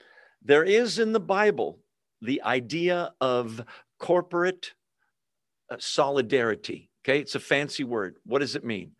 [0.44, 1.78] there is in the Bible
[2.20, 3.64] the idea of
[3.98, 4.74] corporate
[5.70, 6.90] uh, solidarity.
[7.04, 8.16] Okay, it's a fancy word.
[8.24, 8.92] What does it mean?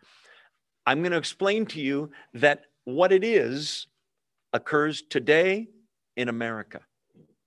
[0.87, 3.87] I'm going to explain to you that what it is
[4.53, 5.69] occurs today
[6.17, 6.81] in America.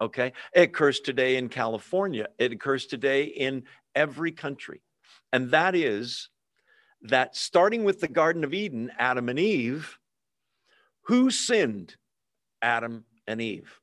[0.02, 4.82] Okay, it occurs today in California, it occurs today in every country.
[5.32, 6.30] And that is
[7.02, 9.98] that starting with the Garden of Eden, Adam and Eve,
[11.04, 11.96] who sinned?
[12.62, 13.80] Adam and Eve.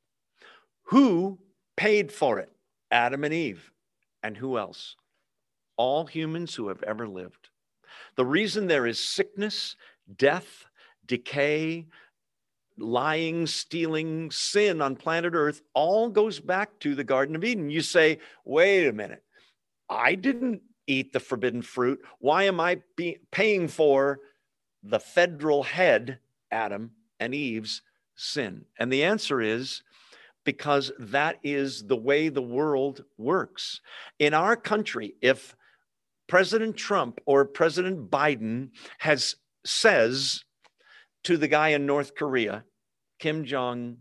[0.85, 1.39] Who
[1.77, 2.53] paid for it?
[2.91, 3.73] Adam and Eve.
[4.23, 4.97] And who else?
[5.77, 7.49] All humans who have ever lived.
[8.17, 9.77] The reason there is sickness,
[10.17, 10.67] death,
[11.07, 11.87] decay,
[12.79, 17.71] lying, stealing, sin on planet Earth all goes back to the Garden of Eden.
[17.71, 19.23] You say, wait a minute,
[19.89, 22.01] I didn't eat the forbidden fruit.
[22.19, 24.21] Why am I be- paying for
[24.83, 26.19] the federal head,
[26.51, 27.83] Adam and Eve's
[28.17, 28.65] sin?
[28.79, 29.83] And the answer is
[30.45, 33.81] because that is the way the world works.
[34.19, 35.55] In our country, if
[36.29, 40.45] President Trump or President Biden has says
[41.25, 42.65] to the guy in North Korea,
[43.19, 43.99] Kim Jong,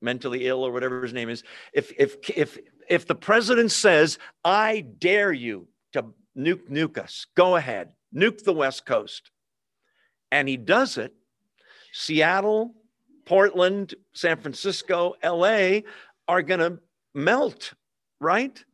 [0.00, 1.42] mentally ill or whatever his name is,
[1.72, 2.58] if if if
[2.88, 6.06] if the president says, "I dare you to
[6.36, 9.30] nuke nuke us, go ahead, nuke the West Coast,"
[10.30, 11.14] and he does it,
[11.92, 12.74] Seattle,
[13.24, 15.84] Portland, San Francisco, L.A.
[16.28, 16.78] are going to
[17.14, 17.74] melt,
[18.20, 18.64] right?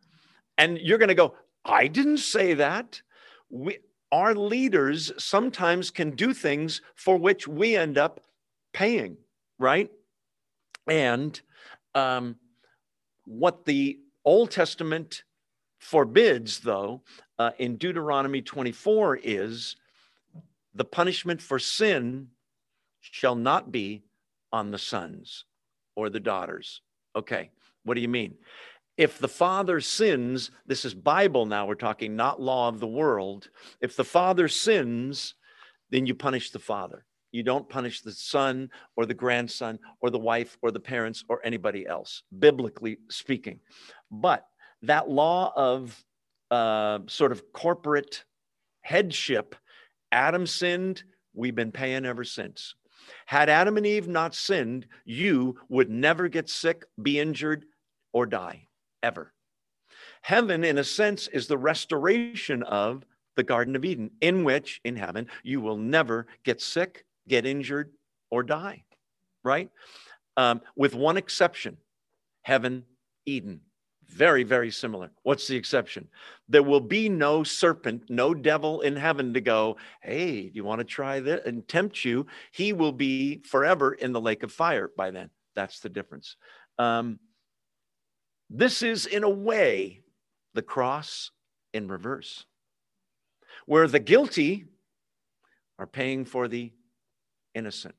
[0.58, 3.00] And you're going to go, I didn't say that.
[3.48, 3.78] We,
[4.12, 8.20] our leaders sometimes can do things for which we end up
[8.72, 9.16] paying,
[9.58, 9.90] right?
[10.86, 11.40] And
[11.94, 12.36] um,
[13.24, 15.22] what the Old Testament
[15.78, 17.02] forbids, though,
[17.38, 19.76] uh, in Deuteronomy 24 is
[20.74, 22.28] the punishment for sin
[23.00, 24.02] shall not be
[24.52, 25.44] on the sons
[25.96, 26.82] or the daughters.
[27.16, 27.50] Okay,
[27.84, 28.34] what do you mean?
[28.96, 33.48] If the father sins, this is Bible now, we're talking not law of the world.
[33.80, 35.34] If the father sins,
[35.90, 37.04] then you punish the father.
[37.32, 41.40] You don't punish the son or the grandson or the wife or the parents or
[41.44, 43.60] anybody else, biblically speaking.
[44.10, 44.44] But
[44.82, 46.04] that law of
[46.50, 48.24] uh, sort of corporate
[48.82, 49.54] headship,
[50.10, 52.74] Adam sinned, we've been paying ever since.
[53.26, 57.64] Had Adam and Eve not sinned, you would never get sick, be injured,
[58.12, 58.66] or die,
[59.02, 59.32] ever.
[60.22, 63.04] Heaven, in a sense, is the restoration of
[63.36, 67.92] the Garden of Eden, in which, in heaven, you will never get sick, get injured,
[68.30, 68.84] or die,
[69.44, 69.70] right?
[70.36, 71.76] Um, with one exception
[72.42, 72.84] heaven,
[73.26, 73.60] Eden.
[74.10, 75.12] Very, very similar.
[75.22, 76.08] What's the exception?
[76.48, 80.80] There will be no serpent, no devil in heaven to go, hey, do you want
[80.80, 82.26] to try this and tempt you?
[82.50, 85.30] He will be forever in the lake of fire by then.
[85.54, 86.36] That's the difference.
[86.76, 87.20] Um,
[88.50, 90.02] this is, in a way,
[90.54, 91.30] the cross
[91.72, 92.44] in reverse,
[93.66, 94.66] where the guilty
[95.78, 96.72] are paying for the
[97.54, 97.94] innocent,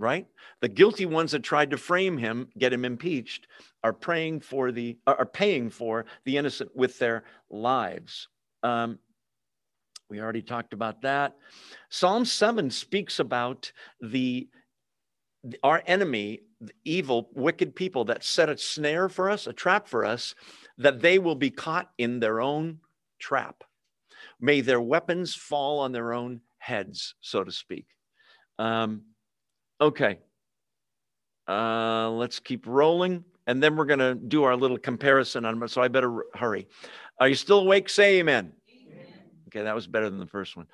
[0.00, 0.26] right?
[0.60, 3.46] The guilty ones that tried to frame him, get him impeached,
[3.84, 8.28] are praying for the are paying for the innocent with their lives.
[8.62, 8.98] Um,
[10.08, 11.36] we already talked about that.
[11.90, 13.70] Psalm 7 speaks about
[14.00, 14.48] the
[15.62, 20.04] our enemy, the evil, wicked people that set a snare for us, a trap for
[20.04, 20.34] us,
[20.78, 22.80] that they will be caught in their own
[23.18, 23.64] trap.
[24.40, 27.86] May their weapons fall on their own heads, so to speak.
[28.58, 29.02] Um,
[29.80, 30.18] okay.
[31.48, 35.82] Uh, let's keep rolling and then we're going to do our little comparison on so
[35.82, 36.68] i better hurry.
[37.18, 37.88] Are you still awake?
[37.88, 39.06] Say amen, amen.
[39.48, 40.68] okay that was better than the first one.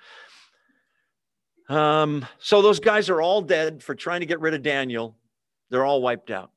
[1.69, 5.17] Um, so those guys are all dead for trying to get rid of daniel.
[5.71, 6.51] They're all wiped out.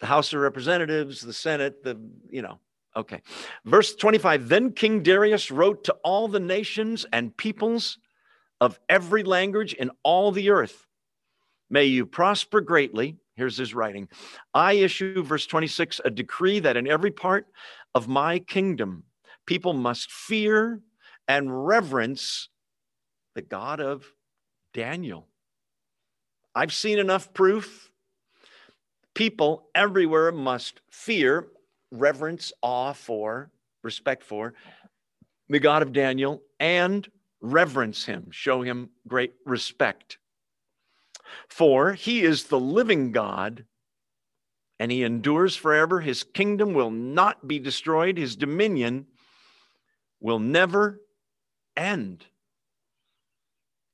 [0.00, 2.00] The house of representatives the senate the
[2.30, 2.58] you know
[2.96, 3.20] okay.
[3.66, 7.98] Verse 25 then king darius wrote to all the nations and peoples
[8.60, 10.86] of every language in all the earth
[11.70, 14.08] may you prosper greatly Here's his writing
[14.52, 17.46] I issue, verse 26, a decree that in every part
[17.94, 19.04] of my kingdom,
[19.46, 20.80] people must fear
[21.26, 22.48] and reverence
[23.34, 24.04] the God of
[24.72, 25.26] Daniel.
[26.54, 27.90] I've seen enough proof.
[29.14, 31.48] People everywhere must fear,
[31.90, 33.50] reverence, awe for,
[33.82, 34.54] respect for
[35.48, 37.08] the God of Daniel and
[37.40, 40.18] reverence him, show him great respect.
[41.48, 43.64] For he is the living God
[44.78, 46.00] and he endures forever.
[46.00, 49.06] His kingdom will not be destroyed, his dominion
[50.20, 51.00] will never
[51.76, 52.24] end.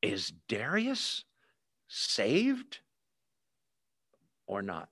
[0.03, 1.25] Is Darius
[1.89, 2.79] saved
[4.47, 4.89] or not?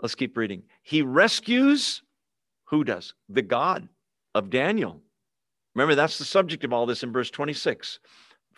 [0.00, 0.62] Let's keep reading.
[0.82, 2.02] He rescues,
[2.64, 3.14] who does?
[3.28, 3.88] The God
[4.34, 5.00] of Daniel.
[5.74, 7.98] Remember, that's the subject of all this in verse 26.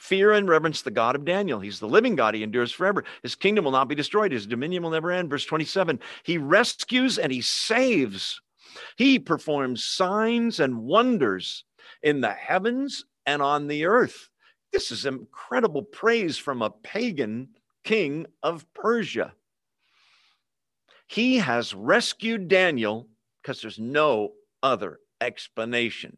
[0.02, 1.60] Fear and reverence the God of Daniel.
[1.60, 2.34] He's the living God.
[2.34, 3.04] He endures forever.
[3.22, 4.32] His kingdom will not be destroyed.
[4.32, 5.30] His dominion will never end.
[5.30, 8.40] Verse 27 He rescues and he saves.
[8.96, 11.62] He performs signs and wonders
[12.02, 14.28] in the heavens and on the earth.
[14.72, 17.50] This is incredible praise from a pagan
[17.84, 19.34] king of Persia.
[21.06, 23.06] He has rescued Daniel
[23.40, 24.32] because there's no
[24.64, 26.16] other explanation.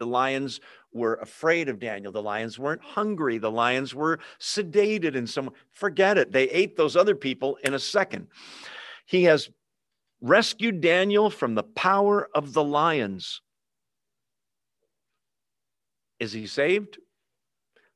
[0.00, 0.60] The lions
[0.92, 2.10] were afraid of Daniel.
[2.10, 3.36] The lions weren't hungry.
[3.38, 6.32] The lions were sedated in some forget it.
[6.32, 8.26] They ate those other people in a second.
[9.06, 9.50] He has
[10.22, 13.42] rescued Daniel from the power of the lions.
[16.18, 16.98] Is he saved?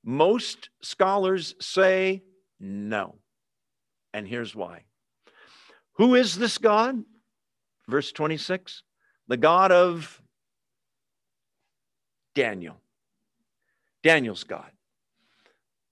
[0.05, 2.23] Most scholars say
[2.61, 3.17] no.
[4.13, 4.85] And here's why.
[5.95, 7.03] Who is this God?
[7.89, 8.83] Verse 26
[9.27, 10.21] the God of
[12.35, 12.81] Daniel.
[14.03, 14.71] Daniel's God.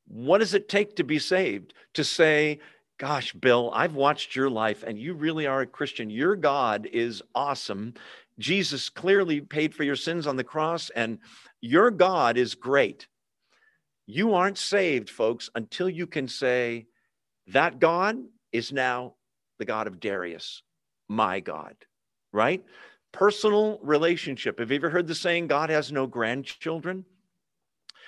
[0.07, 1.75] What does it take to be saved?
[1.95, 2.61] To say,
[2.99, 6.09] Gosh, Bill, I've watched your life and you really are a Christian.
[6.09, 7.95] Your God is awesome.
[8.39, 11.19] Jesus clearly paid for your sins on the cross, and
[11.61, 13.07] your God is great.
[14.07, 16.87] You aren't saved, folks, until you can say,
[17.49, 18.19] That God
[18.53, 19.15] is now
[19.59, 20.63] the God of Darius,
[21.09, 21.77] my God,
[22.33, 22.65] right?
[23.13, 24.59] Personal relationship.
[24.59, 27.05] Have you ever heard the saying, God has no grandchildren?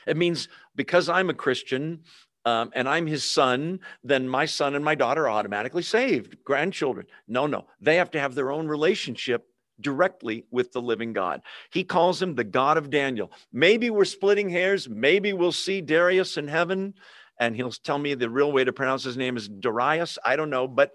[0.07, 2.01] It means because I'm a Christian
[2.47, 7.07] um, and I'm his son, then my son and my daughter are automatically saved, grandchildren.
[7.27, 9.47] No, no, they have to have their own relationship
[9.81, 11.41] directly with the living God.
[11.71, 13.33] He calls him the God of Daniel.
[13.53, 14.89] Maybe we're splitting hairs.
[14.89, 16.95] Maybe we'll see Darius in heaven
[17.39, 20.19] and he'll tell me the real way to pronounce his name is Darius.
[20.25, 20.93] I don't know, but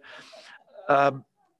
[0.87, 1.11] uh,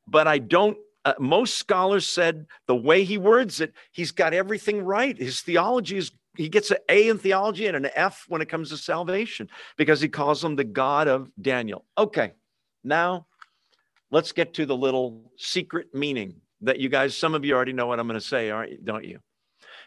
[0.07, 0.77] but I don't.
[1.05, 5.17] Uh, most scholars said the way he words it, he's got everything right.
[5.17, 8.69] His theology is he gets an A in theology and an F when it comes
[8.69, 11.85] to salvation because he calls him the God of Daniel.
[11.97, 12.33] Okay,
[12.83, 13.27] now
[14.11, 17.87] let's get to the little secret meaning that you guys, some of you already know
[17.87, 18.79] what I'm going to say, aren't you?
[18.83, 19.19] Don't you?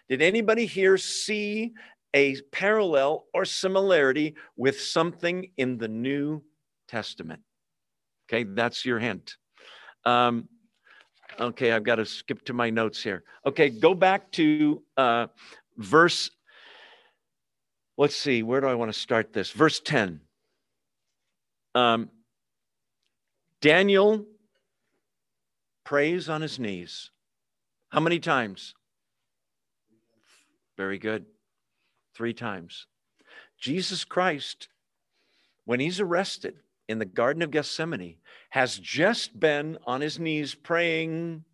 [0.09, 1.72] Did anybody here see
[2.14, 6.43] a parallel or similarity with something in the New
[6.89, 7.43] Testament?
[8.28, 9.36] Okay, that's your hint.
[10.05, 10.48] Um,
[11.40, 13.24] okay, I've got to skip to my notes here.
[13.46, 15.26] Okay, go back to uh,
[15.76, 16.30] verse,
[17.96, 19.50] let's see, where do I want to start this?
[19.50, 20.20] Verse 10.
[21.74, 22.10] Um,
[23.60, 24.26] Daniel
[25.84, 27.10] prays on his knees.
[27.90, 28.74] How many times?
[30.76, 31.26] Very good.
[32.14, 32.86] Three times.
[33.59, 34.68] Jesus Christ,
[35.64, 36.56] when he's arrested
[36.93, 38.19] in the Garden of Gethsemane,
[38.51, 41.44] has just been on his knees praying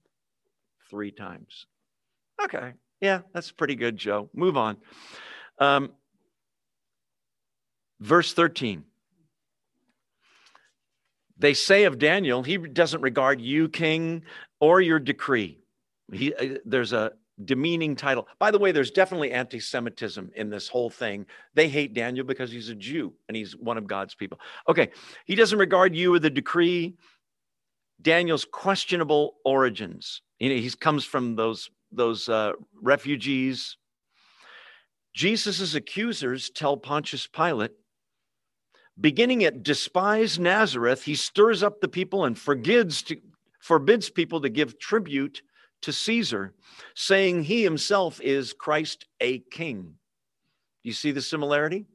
[0.91, 1.67] three times.
[2.43, 2.75] Okay.
[3.01, 4.29] Yeah, that's pretty good, Joe.
[4.35, 4.77] Move on.
[5.59, 5.93] Um,
[8.01, 8.85] verse 13.
[11.39, 14.25] They say of Daniel, he doesn't regard you, king,
[14.61, 15.61] or your decree.
[16.13, 17.13] He, uh, there's a
[17.45, 18.27] demeaning title.
[18.39, 21.27] By the way, there's definitely anti Semitism in this whole thing.
[21.55, 24.41] They hate Daniel because he's a Jew and he's one of God's people.
[24.69, 24.91] Okay,
[25.25, 26.97] he doesn't regard you or the decree.
[28.01, 30.23] Daniel's questionable origins.
[30.39, 33.77] You know, he comes from those, those uh, refugees.
[35.15, 37.73] Jesus' accusers tell Pontius Pilate
[39.01, 43.17] beginning at despise Nazareth, he stirs up the people and forbids, to,
[43.61, 45.43] forbids people to give tribute
[45.83, 46.55] to Caesar,
[46.95, 49.83] saying he himself is Christ a king.
[50.83, 51.87] Do you see the similarity?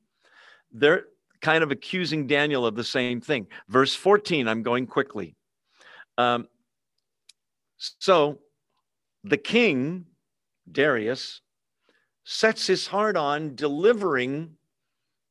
[0.72, 1.06] They're
[1.42, 3.48] kind of accusing Daniel of the same thing.
[3.68, 5.36] Verse 14, I'm going quickly.
[6.18, 6.48] Um,
[7.78, 8.40] so
[9.24, 10.06] the king,
[10.72, 11.42] Darius,
[12.24, 14.52] sets his heart on delivering,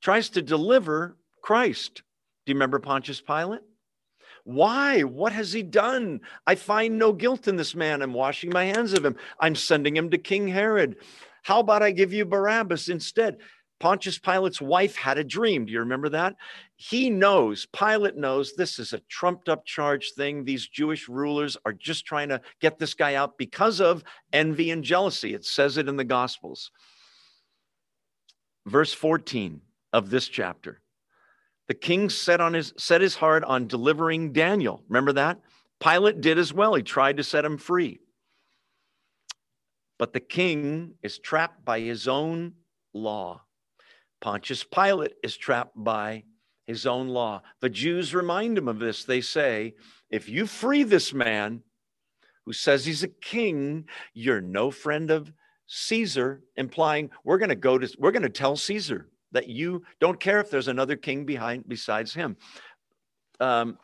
[0.03, 2.03] tries to deliver Christ.
[2.45, 3.63] Do you remember Pontius Pilate?
[4.45, 5.03] Why?
[5.03, 6.21] What has he done?
[6.47, 8.03] I find no guilt in this man.
[8.03, 9.17] I'm washing my hands of him.
[9.39, 10.97] I'm sending him to King Herod.
[11.43, 13.39] How about I give you Barabbas instead?
[13.83, 15.65] Pontius Pilate's wife had a dream.
[15.65, 16.37] Do you remember that?
[16.77, 20.45] He knows, Pilate knows this is a trumped up charge thing.
[20.45, 24.85] These Jewish rulers are just trying to get this guy out because of envy and
[24.85, 25.35] jealousy.
[25.35, 26.71] It says it in the Gospels.
[28.67, 29.61] Verse 14
[29.93, 30.82] of this chapter
[31.69, 34.83] the king set on his set his heart on delivering Daniel.
[34.89, 35.41] Remember that?
[35.81, 36.75] Pilate did as well.
[36.75, 38.01] He tried to set him free.
[39.99, 42.55] But the king is trapped by his own
[42.93, 43.43] law.
[44.21, 46.25] Pontius Pilate is trapped by
[46.67, 47.43] his own law.
[47.61, 49.05] The Jews remind him of this.
[49.05, 49.75] They say,
[50.11, 51.63] if you free this man
[52.45, 55.33] who says he's a king, you're no friend of
[55.67, 60.21] Caesar, implying we're going to go to, we're going to tell Caesar that you don't
[60.21, 62.37] care if there's another king behind besides him.
[63.41, 63.79] Um,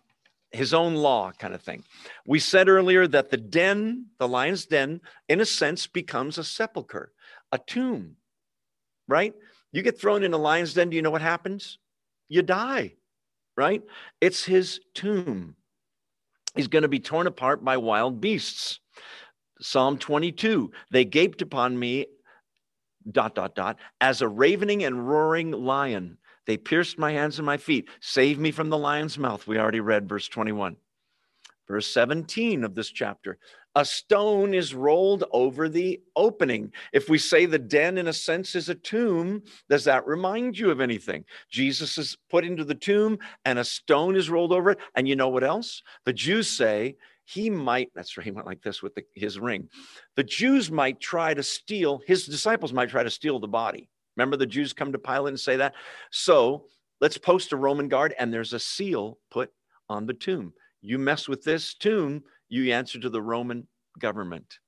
[0.50, 1.84] his own law kind of thing.
[2.26, 7.12] We said earlier that the den, the lion's den, in a sense becomes a sepulcher,
[7.52, 8.16] a tomb,
[9.06, 9.34] right?
[9.72, 11.78] You get thrown in a lion's den, do you know what happens?
[12.28, 12.94] You die,
[13.56, 13.82] right?
[14.20, 15.56] It's his tomb.
[16.54, 18.80] He's going to be torn apart by wild beasts.
[19.60, 22.06] Psalm 22 They gaped upon me
[23.12, 26.18] dot, dot, dot, as a ravening and roaring lion.
[26.46, 27.88] They pierced my hands and my feet.
[28.00, 29.46] Save me from the lion's mouth.
[29.46, 30.76] We already read verse 21.
[31.66, 33.38] Verse 17 of this chapter
[33.78, 36.72] a stone is rolled over the opening.
[36.92, 40.70] If we say the den, in a sense, is a tomb, does that remind you
[40.70, 41.24] of anything?
[41.48, 44.78] Jesus is put into the tomb and a stone is rolled over it.
[44.96, 45.84] And you know what else?
[46.06, 46.96] The Jews say
[47.28, 49.68] he might, that's right, he went like this with the, his ring.
[50.16, 53.90] The Jews might try to steal, his disciples might try to steal the body.
[54.16, 55.74] Remember the Jews come to Pilate and say that?
[56.10, 56.64] So
[57.02, 59.52] let's post a Roman guard and there's a seal put
[59.90, 60.54] on the tomb.
[60.80, 63.68] You mess with this tomb, you answer to the Roman
[63.98, 64.58] government.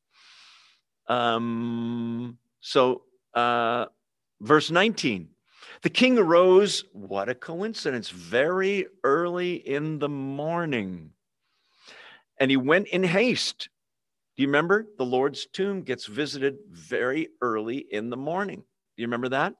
[1.09, 3.05] Um, so,
[3.35, 3.87] uh,
[4.43, 5.31] verse 19
[5.83, 11.13] the king arose, what a coincidence, very early in the morning
[12.41, 13.69] and he went in haste.
[14.37, 14.87] Do you remember?
[14.97, 18.57] The Lord's tomb gets visited very early in the morning.
[18.57, 19.55] Do you remember that?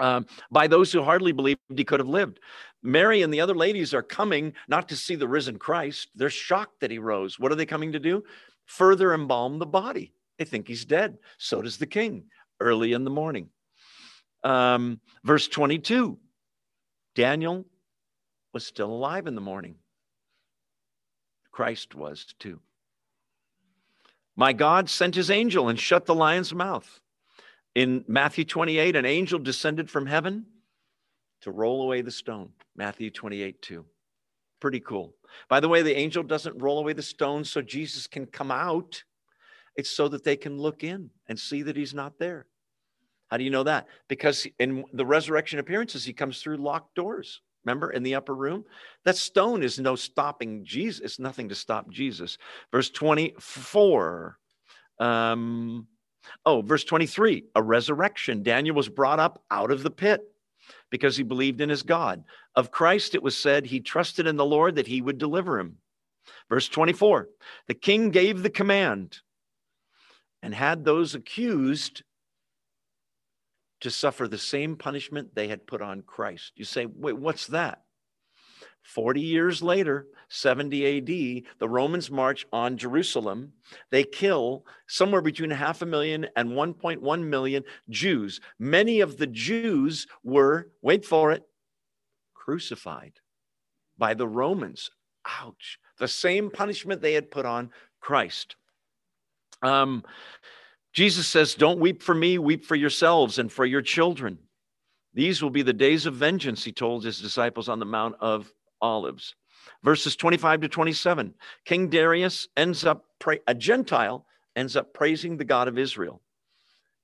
[0.00, 2.40] Um, by those who hardly believed he could have lived.
[2.82, 6.08] Mary and the other ladies are coming not to see the risen Christ.
[6.14, 7.38] They're shocked that he rose.
[7.38, 8.24] What are they coming to do?
[8.64, 10.14] Further embalm the body.
[10.38, 11.18] They think he's dead.
[11.38, 12.24] So does the king
[12.60, 13.50] early in the morning.
[14.42, 16.18] Um, verse 22
[17.14, 17.66] Daniel
[18.54, 19.74] was still alive in the morning.
[21.52, 22.60] Christ was too.
[24.36, 27.00] My God sent his angel and shut the lion's mouth.
[27.74, 30.46] In Matthew 28, an angel descended from heaven
[31.42, 32.50] to roll away the stone.
[32.76, 33.84] Matthew 28, 2.
[34.60, 35.14] Pretty cool.
[35.48, 39.02] By the way, the angel doesn't roll away the stone so Jesus can come out.
[39.76, 42.46] It's so that they can look in and see that he's not there.
[43.28, 43.86] How do you know that?
[44.08, 47.40] Because in the resurrection appearances, he comes through locked doors.
[47.64, 48.64] Remember in the upper room?
[49.04, 51.00] That stone is no stopping Jesus.
[51.00, 52.38] It's nothing to stop Jesus.
[52.72, 54.38] Verse 24.
[54.98, 55.86] Um,
[56.44, 58.42] oh, verse 23 a resurrection.
[58.42, 60.22] Daniel was brought up out of the pit
[60.90, 62.24] because he believed in his God.
[62.56, 65.76] Of Christ, it was said he trusted in the Lord that he would deliver him.
[66.48, 67.28] Verse 24
[67.68, 69.18] the king gave the command
[70.42, 72.02] and had those accused
[73.80, 76.52] to suffer the same punishment they had put on Christ.
[76.56, 77.82] You say, wait, what's that?
[78.82, 83.52] 40 years later, 70 AD, the Romans march on Jerusalem.
[83.90, 88.40] They kill somewhere between half a million and 1.1 million Jews.
[88.58, 91.42] Many of the Jews were, wait for it,
[92.34, 93.12] crucified
[93.98, 94.90] by the Romans.
[95.26, 95.78] Ouch.
[95.98, 97.70] The same punishment they had put on
[98.00, 98.56] Christ.
[99.62, 100.02] Um,
[100.92, 104.38] Jesus says, Don't weep for me, weep for yourselves and for your children.
[105.14, 108.52] These will be the days of vengeance, he told his disciples on the Mount of
[108.80, 109.34] Olives.
[109.82, 111.34] Verses 25 to 27.
[111.64, 114.26] King Darius ends up, pray, a Gentile
[114.56, 116.22] ends up praising the God of Israel.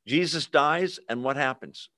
[0.07, 1.91] Jesus dies, and what happens?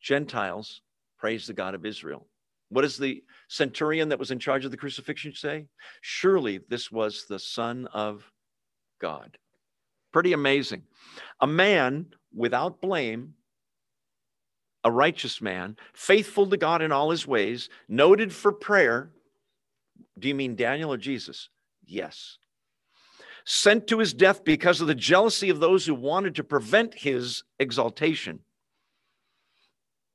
[0.00, 0.82] Gentiles
[1.18, 2.26] praise the God of Israel.
[2.68, 5.66] What does the centurion that was in charge of the crucifixion say?
[6.00, 8.30] Surely this was the Son of
[9.00, 9.38] God.
[10.16, 10.84] Pretty amazing.
[11.42, 13.34] A man without blame,
[14.82, 19.10] a righteous man, faithful to God in all his ways, noted for prayer.
[20.18, 21.50] Do you mean Daniel or Jesus?
[21.84, 22.38] Yes.
[23.44, 27.42] Sent to his death because of the jealousy of those who wanted to prevent his
[27.58, 28.38] exaltation.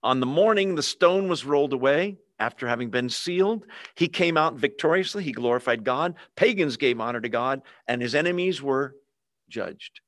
[0.01, 4.55] On the morning the stone was rolled away, after having been sealed, he came out
[4.55, 5.23] victoriously.
[5.23, 6.15] He glorified God.
[6.35, 8.95] Pagans gave honor to God, and his enemies were
[9.51, 10.01] judged.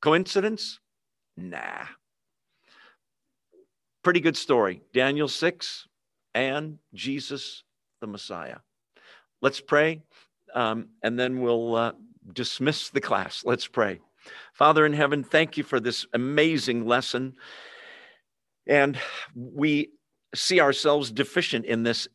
[0.00, 0.78] Coincidence?
[1.36, 1.86] Nah.
[4.04, 4.82] Pretty good story.
[4.92, 5.88] Daniel 6
[6.34, 7.64] and Jesus
[8.00, 8.58] the Messiah.
[9.40, 10.02] Let's pray,
[10.54, 11.92] um, and then we'll uh,
[12.32, 13.42] dismiss the class.
[13.44, 14.00] Let's pray.
[14.52, 17.34] Father in heaven, thank you for this amazing lesson.
[18.66, 18.98] And
[19.34, 19.90] we
[20.34, 22.08] see ourselves deficient in this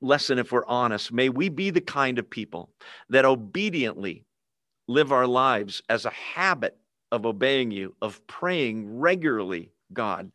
[0.00, 1.12] lesson if we're honest.
[1.12, 2.70] May we be the kind of people
[3.08, 4.25] that obediently
[4.88, 6.76] live our lives as a habit
[7.12, 10.30] of obeying you, of praying regularly, God,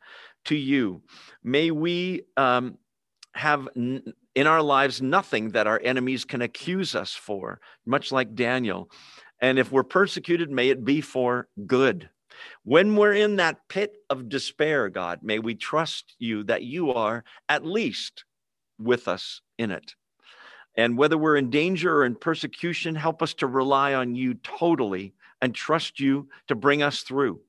[0.46, 1.02] to you.
[1.44, 2.78] May we um,
[3.34, 8.36] have n- in our lives nothing that our enemies can accuse us for, much like
[8.36, 8.90] Daniel.
[9.42, 12.10] And if we're persecuted, may it be for good.
[12.64, 17.24] When we're in that pit of despair, God, may we trust you that you are
[17.50, 18.24] at least
[18.80, 19.96] with us in it.
[20.76, 25.14] And whether we're in danger or in persecution, help us to rely on you totally
[25.42, 27.42] and trust you to bring us through,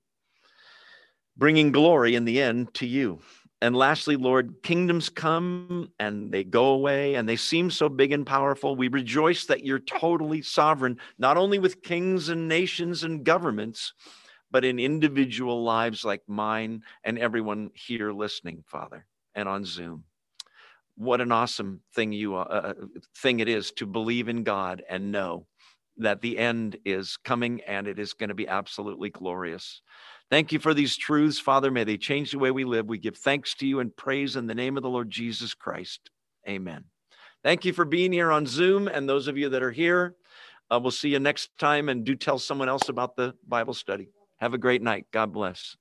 [1.37, 3.21] bringing glory in the end to you.
[3.61, 8.27] And lastly, Lord, kingdoms come and they go away and they seem so big and
[8.27, 8.75] powerful.
[8.75, 13.93] We rejoice that you're totally sovereign, not only with kings and nations and governments,
[14.51, 20.05] but in individual lives like mine and everyone here listening, Father, and on Zoom
[20.97, 22.75] what an awesome thing you uh, uh,
[23.19, 25.47] thing it is to believe in God and know
[25.99, 29.83] that the end is coming and it is going to be absolutely glorious.
[30.31, 31.71] Thank you for these truths, Father.
[31.71, 32.87] May they change the way we live.
[32.87, 36.11] We give thanks to you and praise in the name of the Lord Jesus Christ.
[36.49, 36.85] Amen.
[37.45, 40.15] Thank you for being here on Zoom and those of you that are here.
[40.71, 44.09] Uh, we'll see you next time and do tell someone else about the Bible study.
[44.39, 45.07] Have a great night.
[45.13, 45.77] God bless.